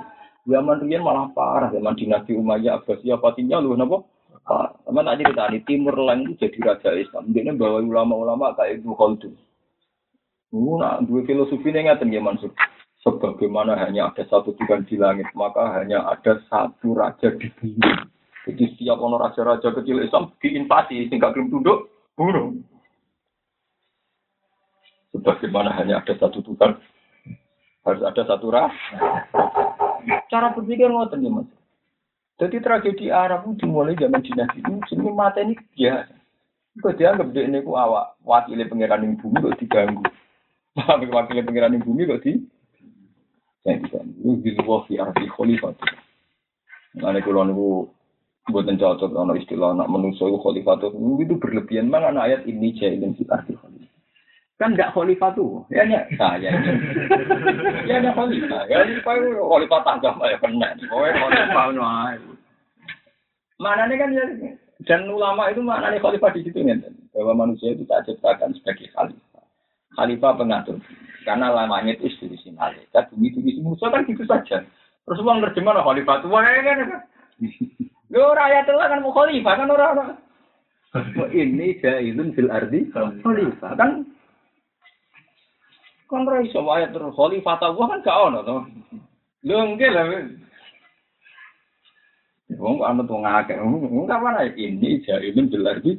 [0.47, 4.03] Zaman Rian malah parah, zaman dinasti Umayyah, Abbasiyah, Fatimiyah, lu kenapa?
[4.47, 7.34] Sama tak cerita di Timur Lain itu jadi raja Islam.
[7.34, 9.34] Dia bawa ulama-ulama kayak Ibnu Khaldun.
[10.55, 12.55] Nak dua filosofi ini nggak ya Mansur.
[13.03, 17.90] Sebagaimana hanya ada satu Tuhan di langit, maka hanya ada satu raja di bumi.
[18.47, 22.55] Jadi setiap orang raja-raja kecil Islam diinvasi, tinggal belum tunduk, bunuh.
[25.14, 26.78] Sebagaimana hanya ada satu Tuhan,
[27.86, 28.74] harus ada satu ras.
[30.30, 31.47] Cara berpikir ngoten ya mas.
[32.37, 36.12] Jadi tragedi Arab itu dimulai zaman dinasti ini mata ini biasa.
[36.76, 40.05] Kok dianggap dia ini awak wakil pangeran yang bumi kok diganggu.
[41.16, 42.37] wakil pangeran yang bumi kok di
[43.64, 45.74] saya bisa itu di luar fi arti khalifah.
[47.01, 47.68] Nah, kalau niku
[48.53, 50.39] buatan cocok ono istilah anak manusia itu
[51.18, 53.95] itu berlebihan mana ayat ini jahilin fi arti khalifah.
[54.57, 55.69] Kan enggak khalifah tuh.
[55.69, 56.49] Ya ya saya.
[57.89, 58.63] ya ada khalifah.
[58.73, 60.69] Ya khalifah itu khalifah tangga ya kena.
[60.89, 61.85] Pokoknya khalifah no.
[63.61, 64.25] Mana nih kan ya
[64.85, 66.77] dan ulama itu mana nih khalifah di situ nih
[67.13, 69.45] bahwa manusia itu tak ciptakan sebagai khalifah.
[69.97, 70.81] Khalifah pengatur.
[71.27, 74.63] Karena lamanya itu institusi malaikat, bumi itu isi musuh kan gitu saja.
[75.03, 77.03] Terus uang terjemah khalifah tuh, wah kan.
[78.15, 80.11] Lo rakyat itu kan mau khalifah kan orang-orang.
[81.35, 84.07] Ini jailun fil ardi khalifah kan
[86.07, 88.57] Kan ora iso ayat terus khalifah Allah kan gak ono to.
[89.47, 90.05] Lho nggih lah.
[92.57, 93.59] Wong anut wong akeh.
[93.59, 95.99] Wong kapan ae ini jailun jelas iki.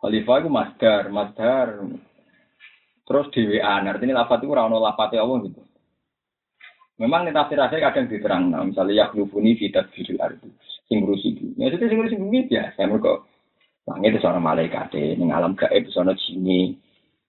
[0.00, 1.68] Khalifah itu masdar, masdar.
[3.04, 5.60] Terus dhewean, artinya lafat itu ora ono lafate Allah gitu.
[6.96, 10.46] Memang nih tafsir akhir kadang diterang, nah, misalnya yaklubuni fitat fidul ardi,
[10.86, 11.58] sing ngurusi bumi.
[11.58, 13.12] Ya itu sing ngurusi bumi biasa, mereka
[13.90, 16.78] langit itu seorang malaikat, ning alam gaib seorang jini,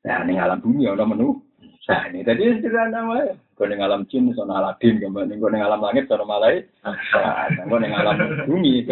[0.05, 1.41] nah ning alam bumi ada menu.
[1.89, 3.33] Nah ini tadi sederhana wae.
[3.57, 7.81] Kau ning alam jin sono Aladin, kau ning ning alam langit sono malaikat, nah kau
[7.81, 8.85] ning alam bumi.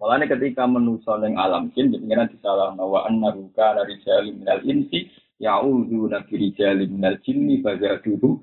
[0.00, 5.06] Malah ketika menuso ning alam jin, pengiran disalah wa annahu kana rijalun minal insi
[5.38, 8.42] ya'udzu nabi rijalin minal jinni fazaduhum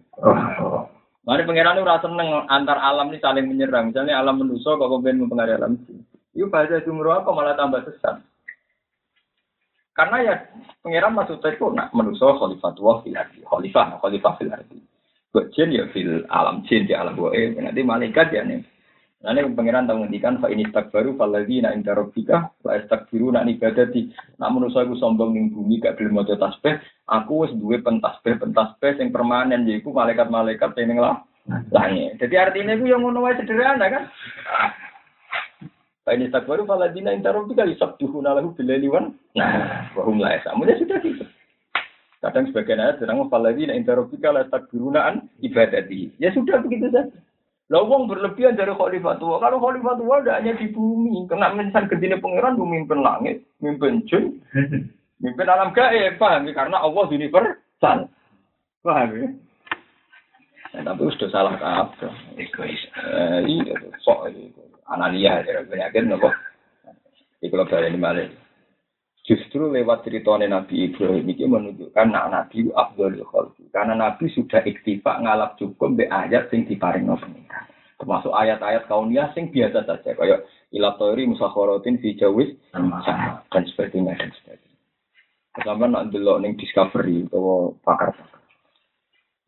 [1.28, 3.92] Mari pangeran ora seneng antar alam ini saling menyerang.
[3.92, 6.00] Misalnya alam manusia kok kemudian mempengaruhi alam jin.
[6.32, 8.24] Itu bahasa jumroh apa malah tambah sesat.
[9.98, 10.36] Karena ya
[10.86, 13.41] pangeran maksudnya itu nak manusia khalifatullah fil ardi.
[13.41, 14.78] Khalifah, khalifah fil ardi.
[15.34, 17.34] Buat jin ya fil alam jin di alam goe.
[17.34, 18.62] Nanti malaikat ya nih.
[19.26, 22.78] Nanti pangeran tahu ngendikan fa ini tak baru faladi na inta robbika fa
[23.10, 24.14] biru nak ibadati.
[24.38, 26.78] Nak manusia aku sombong ning bumi gak gelem maca tasbih,
[27.10, 31.26] aku wis duwe pentasbih pentasbih sing permanen yaiku malaikat-malaikat sing ning lah.
[31.74, 32.22] Langit.
[32.22, 34.04] Jadi artinya itu yang ngono sederhana kan.
[36.08, 39.12] Ini tak baru faladi na inta robbika yusabbihu lahu bil wan.
[39.36, 41.28] Nah, wa hum la yasamun sudah gitu.
[42.24, 46.16] Kadang sebagian ayat sedang faladi na inta robbika la takbiruna an ibadati.
[46.16, 47.12] Ya sudah begitu saja.
[47.68, 49.43] Lah wong berlebihan dari khalifah tua.
[49.43, 54.39] Kalau khalifah tua tidak hanya di bumi, kena mensan gedine pangeran memimpin langit, memimpin jin,
[55.20, 56.55] memimpin alam gaib, paham ya?
[56.55, 58.08] Karena Allah universal.
[58.88, 59.28] Paham ya?
[60.80, 62.08] Nah, tapi sudah salah apa?
[62.39, 62.80] Egois.
[63.03, 64.64] Eh, iya, sok itu.
[64.88, 66.32] Anania, ya, penyakit nopo.
[67.38, 68.28] Di kalau ini malah.
[69.28, 73.68] Justru lewat ceritanya Nabi Ibrahim ini menunjukkan nak Nabi Abdul Khalfi.
[73.76, 77.68] Karena Nabi sudah iktifa ngalap cukup be ayat sing diparing pengiran.
[78.00, 80.16] Termasuk ayat-ayat kauniyah sing biasa saja.
[80.16, 84.80] Kayak ilatori musakhorotin fi jawis dan sebagainya dan sebagainya.
[85.52, 88.40] Pertama nak delok ning discovery atau pakar-pakar.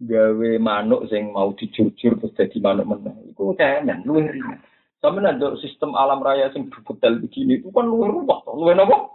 [0.03, 3.15] Gawe manuk sing mau dijujur terus jadi manuk meneh.
[3.31, 4.59] Iku temen luwih ringan.
[4.99, 9.07] Sampe nak sistem alam raya sing detail begini itu kan luwih ruwet, luwih napa?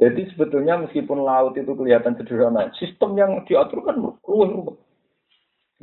[0.00, 4.80] Jadi sebetulnya meskipun laut itu kelihatan sederhana, sistem yang diatur kan ruwet-ruwet.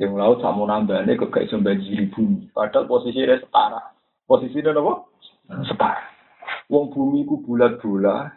[0.02, 2.50] Yang laut sama nambahnya ke kayak banjiri bumi.
[2.50, 3.82] Padahal posisinya setara.
[4.26, 4.92] Posisinya apa?
[5.62, 6.02] Setara.
[6.66, 8.34] Wong bumi ku bulat-bulat,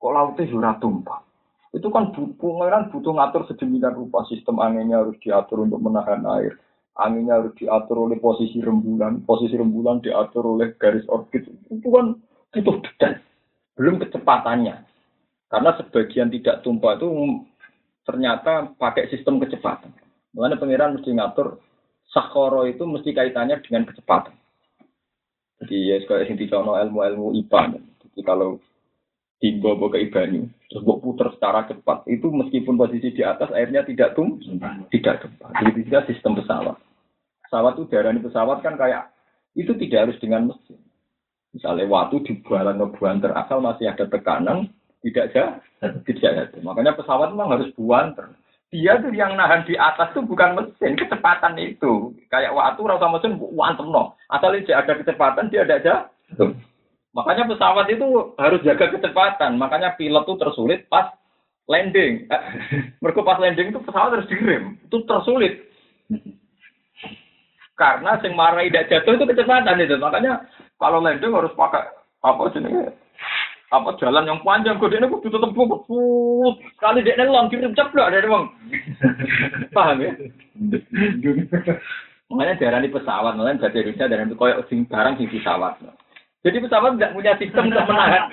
[0.00, 1.22] kok lautnya sudah tumpah.
[1.70, 4.26] Itu kan pengeran butuh ngatur sedemikian rupa.
[4.26, 6.58] Sistem anginnya harus diatur untuk menahan air.
[6.94, 9.26] Anginnya harus diatur oleh posisi rembulan.
[9.26, 11.46] Posisi rembulan diatur oleh garis orbit.
[11.70, 12.14] Itu kan
[12.54, 13.18] butuh detail
[13.74, 14.76] belum kecepatannya.
[15.50, 17.08] Karena sebagian tidak tumpah itu
[18.06, 19.90] ternyata pakai sistem kecepatan.
[20.34, 21.62] Mengenai pengiran mesti ngatur
[22.10, 24.34] sakoro itu mesti kaitannya dengan kecepatan.
[25.62, 27.78] Jadi ya yang dicono ilmu-ilmu IPA.
[27.78, 28.58] Jadi kalau
[29.38, 30.42] timbo ke ibani,
[30.74, 34.42] terus putar secara cepat, itu meskipun posisi di atas airnya tidak tum,
[34.90, 35.54] tidak tumpah.
[35.62, 36.74] Jadi juga sistem pesawat.
[37.46, 39.14] Pesawat itu darah pesawat kan kayak
[39.54, 40.82] itu tidak harus dengan mesin.
[41.54, 44.74] Misalnya waktu di bualan ke buanter asal masih ada tekanan,
[45.06, 45.62] tidak ada,
[46.10, 46.58] tidak ada.
[46.58, 48.34] Makanya pesawat memang harus buanter.
[48.74, 52.10] Dia tuh yang nahan di atas tuh bukan mesin, kecepatan itu.
[52.26, 54.18] Kayak waktu rasa mesin wantem no.
[54.26, 55.94] Asal ada kecepatan, dia ada aja.
[57.14, 59.54] Makanya pesawat itu harus jaga kecepatan.
[59.54, 61.14] Makanya pilot tuh tersulit pas
[61.70, 62.26] landing.
[63.02, 64.74] Mereka pas landing itu pesawat harus direm.
[64.82, 65.62] Itu tersulit.
[67.74, 69.94] Karena sing marai tidak jatuh itu kecepatan itu.
[69.98, 70.42] Makanya
[70.78, 71.86] kalau landing harus pakai
[72.26, 72.90] apa jenisnya?
[73.72, 75.82] Apa jalan yang panjang, kode ini kudu tetep bukut.
[76.78, 78.44] Sekali dia nelong kirim ceplok dari bang.
[79.74, 80.12] Paham ya?
[82.30, 85.76] Makanya darah ini pesawat, makanya jadi Indonesia itu koyok sing barang sing pesawat.
[86.44, 88.28] Jadi pesawat tidak punya sistem untuk menahan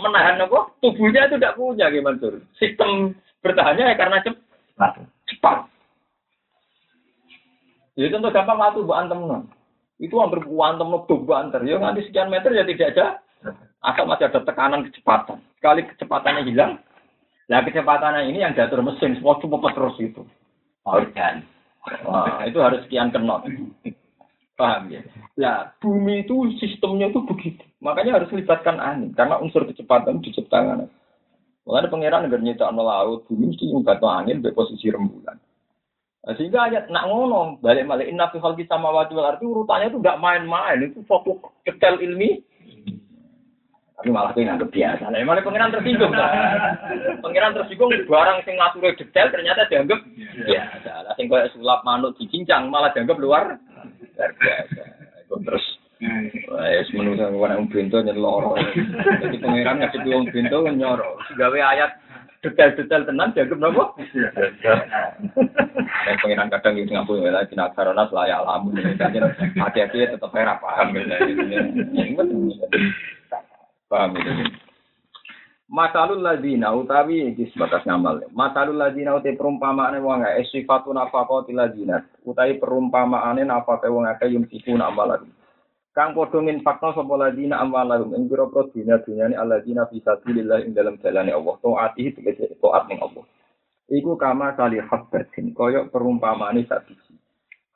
[0.00, 0.72] menahan apa?
[0.80, 2.40] Tubuhnya itu tidak punya gimana tuh?
[2.56, 3.12] Sistem
[3.44, 4.92] bertahannya ya karena cepat.
[5.28, 5.58] Cepat.
[8.00, 9.20] Jadi contoh gampang waktu buat antem
[10.00, 11.60] itu hampir kuantum lebih banter.
[11.68, 13.06] Ya nanti sekian meter ya tidak ada.
[13.84, 15.42] Asal masih ada tekanan kecepatan.
[15.58, 16.78] Sekali kecepatannya hilang,
[17.50, 20.22] nah kecepatannya ini yang diatur mesin, semua cuma terus itu.
[20.86, 21.42] Organ.
[22.06, 23.46] Wah, itu harus sekian knot.
[24.62, 25.02] Paham ya?
[25.42, 27.66] Nah, bumi itu sistemnya itu begitu.
[27.82, 29.10] Makanya harus melibatkan angin.
[29.10, 30.86] Karena unsur kecepatan diciptakan.
[31.66, 35.34] Makanya pangeran negara nyetak laut, bumi mesti nyetak angin di posisi rembulan.
[36.22, 39.98] Nah, sehingga ayat nak ngono balik balik inna fi khalqis samawati wal ardi urutannya itu
[39.98, 42.38] enggak main-main itu fokus detail ilmi.
[43.98, 45.10] Tapi malah kowe nganggep biasa.
[45.10, 46.14] Lah malah pangeran tersinggung.
[47.26, 49.98] pangeran tersinggung barang sing ngature detail ternyata dianggap
[50.46, 50.90] biasa.
[51.10, 53.58] Lah sing koyo sulap manuk dicincang malah dianggap luar
[54.16, 54.82] luar biasa.
[55.32, 55.64] Terus
[56.50, 58.58] Wes menungso wong bento nyeloro.
[59.22, 61.22] Jadi pangeran ngasih wong bento nyoro.
[61.38, 61.94] Gawe ayat
[62.42, 63.94] detail-detail tenan dianggap nopo?
[66.02, 68.74] Dan pengiran kadang itu ngapain ya, di naksarana layak alamu,
[69.62, 71.06] hati-hati tetap era paham gitu.
[73.86, 74.32] Paham itu.
[75.72, 78.28] Masalul ladina utawi iki sebatas ngamal.
[78.36, 82.04] Masalul ladina utai perumpamaane wong akeh sifatun apa kau ladina.
[82.28, 85.32] Utai perumpamaane apa wong akeh yung sifu amalan.
[85.96, 91.00] Kang padha nginfakno sapa ladina amwalahum ing pira-pira dunya dunyane alladzina fi sabilillah ing dalam
[91.00, 91.56] jalane Allah.
[91.64, 93.24] Taati tegese taat ning Allah.
[93.88, 97.16] Iku kama kali habbatin kaya perumpamaane sak biji.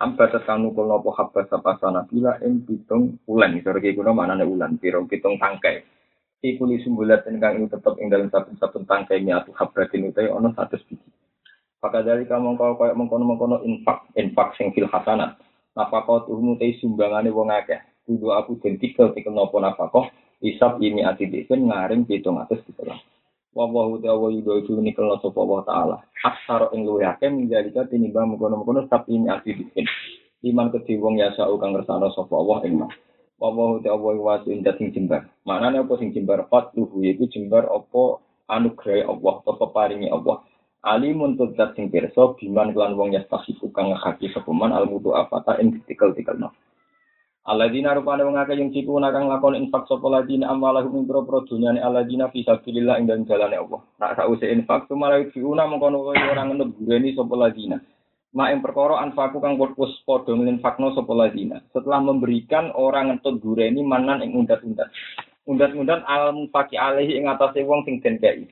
[0.04, 3.56] Amba tetang nukul nopo habbas sapa sana bila ing pitung ulan.
[3.64, 5.95] Sore iki manane ulan pira pitung tangkai.
[6.44, 10.84] Iku li sumbulat ingkang ing tetep ing dalam saben-saben tangkai miatu habbatin utai ana 100
[10.84, 11.08] biji.
[11.80, 15.38] Maka dari kamu kau kaya mengkono-mengkono infak, infak sing fil hasanat.
[15.72, 17.80] Napa kau tuh mutai sumbangannya wong akeh.
[18.04, 20.12] Kudu aku den tikel tikel nopo nafkah
[20.44, 23.00] isap ini ati disen ngaring pitung atus ditelah
[23.56, 25.96] wa wa ta'ala yudo itu nikel sapa wa taala.
[26.20, 29.56] Aksara ing luwih akeh menjalika tinimbang mengkono-mengkono sab ini ati
[30.44, 32.84] iman kedhi wong ya sa kang ngersano sapa Allah ing
[33.36, 37.68] mah wa wa ta'ala wa sing jembar manane apa sing jembar fat luhu iku jembar
[37.68, 40.40] apa anugerah Allah apa paringi Allah
[40.86, 45.82] alimun tudzat sing pirsa biman kelan wong ya tasifu kang ngakaki sepeman almutu apata ing
[45.84, 46.54] tikel-tikel no.
[47.46, 51.78] Alladzina rupane wong akeh yang ciku nakang lakon infak sapa ladina amwalahum ing pro dunyane
[51.78, 53.80] alladzina fi sabilillah ing dalem jalane Allah.
[54.02, 57.78] Nak sause infak sumara diuna mengkono ora ngenut gureni sapa ladina.
[58.34, 61.62] Ma ing perkara anfaku kang wis padha nginfakno sapa ladina.
[61.70, 64.90] Setelah memberikan orang ngentut gureni manan ing undat-undat.
[65.46, 68.50] Undat-undat al mufaki alaihi ing atase wong sing den kei.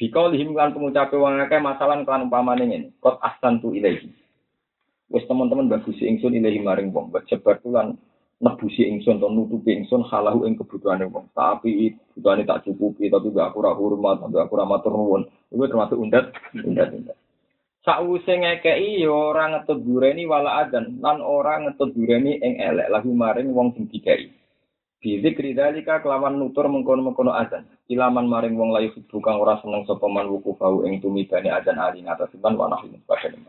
[0.00, 2.88] Lihim kan wong akeh masalah kan umpamane ngene.
[2.98, 4.10] Qad ahsantu ilaihi.
[5.10, 7.98] Wes teman-teman bagusi ingsun ilahi maring wong, jebar tulan
[8.40, 11.28] nebusi ingsun atau nutupi ingsun halahu ing kebutuhane wong.
[11.36, 15.28] Tapi kebutuhane tak cukupi, tapi gak aku ra hormat, tapi aku ra matur nuwun.
[15.52, 16.94] Iku termasuk undat, undat,
[17.80, 17.86] undat.
[17.86, 23.12] Sakwise ngekeki ya ora ngetut dureni wala adan lan ora ngetut dureni ing elek lahu
[23.16, 24.28] maring wong sing dikai.
[25.00, 27.64] Bizikri dalika kelawan nutur mengkono-mengkono adan.
[27.88, 28.92] Ilaman maring wong layu
[29.24, 33.48] kang ora seneng sapa man wuku bau ing tumibane adan ali ngatasiban wa nahi sebagainya.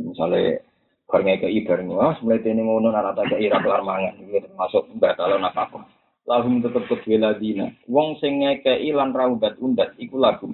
[0.00, 0.64] Misalnya
[1.12, 5.36] Bar ngekei bareng, wah mulai ini ngono anak tak kei kelar mangan, itu termasuk batal
[5.36, 5.84] nafkah.
[6.24, 7.68] Lagu tetep kedua ladina.
[7.84, 10.48] Wong sing ngekei lan raudat undat, iku lagu.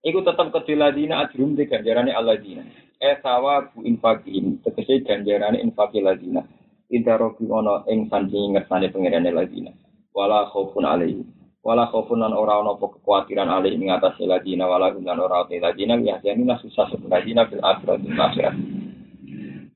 [0.00, 2.64] Iku tetep kedua ladina ajrum di ganjarane aladina.
[2.96, 6.40] Eh sawa bu infakim, tegese ganjarane infaki ladina.
[6.88, 9.68] Inta robi ono ing sandingi ngersane pengirane ladina.
[10.16, 11.20] Wala khaufun alaihi.
[11.60, 15.60] Wala khaufun lan ora ono kekhawatiran alaihi ing atas ladina wala gum lan ora te
[15.60, 18.56] ladina ya janina susah sebenarnya bil akhirat bil akhirat.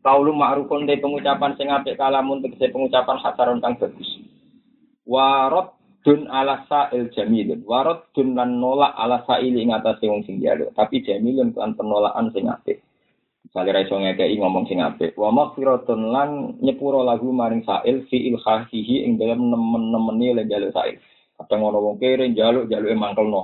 [0.01, 4.09] Kaulu ma'rufun de pengucapan sing apik kalamun tegese pengucapan hasaron kang bagus.
[5.05, 7.65] Warot dun ala sa'il jamilun.
[7.65, 10.71] Warot dun lan nolak ala sa'il ing atase wong sing jaluk.
[10.77, 12.85] Tapi jamilun kan penolakan sing apik.
[13.49, 15.17] Misalnya raiso ngekei ngomong sing apik.
[15.17, 21.01] Wa maghfiratun lan nyepuro lagu maring sa'il fi ilhahihi ing dalam nemen-nemeni le jaluk sa'il.
[21.41, 23.43] Kadang ngono wong kere jaluk jaluke mangkelno.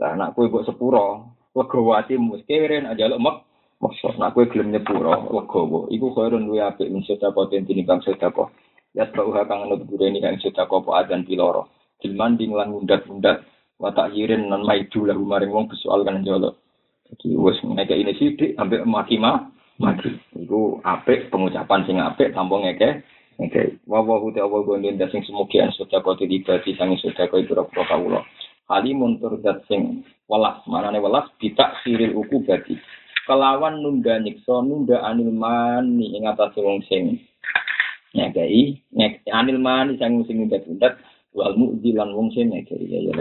[0.00, 3.36] Lah anak kowe mbok sepuro, legowo atimu kere jaluk mek
[3.78, 5.86] Maksud, nak kue gelem nyepuro, legowo.
[5.94, 8.50] Iku khairun luwe apik min sedako den tinimbang sedako.
[8.90, 11.77] Ya tau kang nut bureni kang sedako po adan piloro.
[12.02, 13.42] Dilmanding lan mundat-mundat.
[13.78, 16.58] Watak yirin nan maidu lahu maring wong besoal kan jolo.
[17.08, 19.48] Jadi wis ngeke ini sidik ambek maki ma.
[20.34, 23.06] Iku apik pengucapan sing apik tanpa ngeke.
[23.38, 23.82] Ngeke.
[23.86, 24.02] Wa
[24.34, 28.26] ta wa gonden sing semoga sedako dibagi sang sedako itu rokok kawula.
[28.68, 32.76] Halimun turdat sing welas, manane welas bitak siril uku bagi
[33.28, 37.20] kelawan nunda nyiksa nunda anil mani ing atase wong sing
[38.16, 40.96] nyekei nek anil mani sang sing nunda-nunda
[41.36, 43.12] wal mu'dilan wong sing nyekei ya ya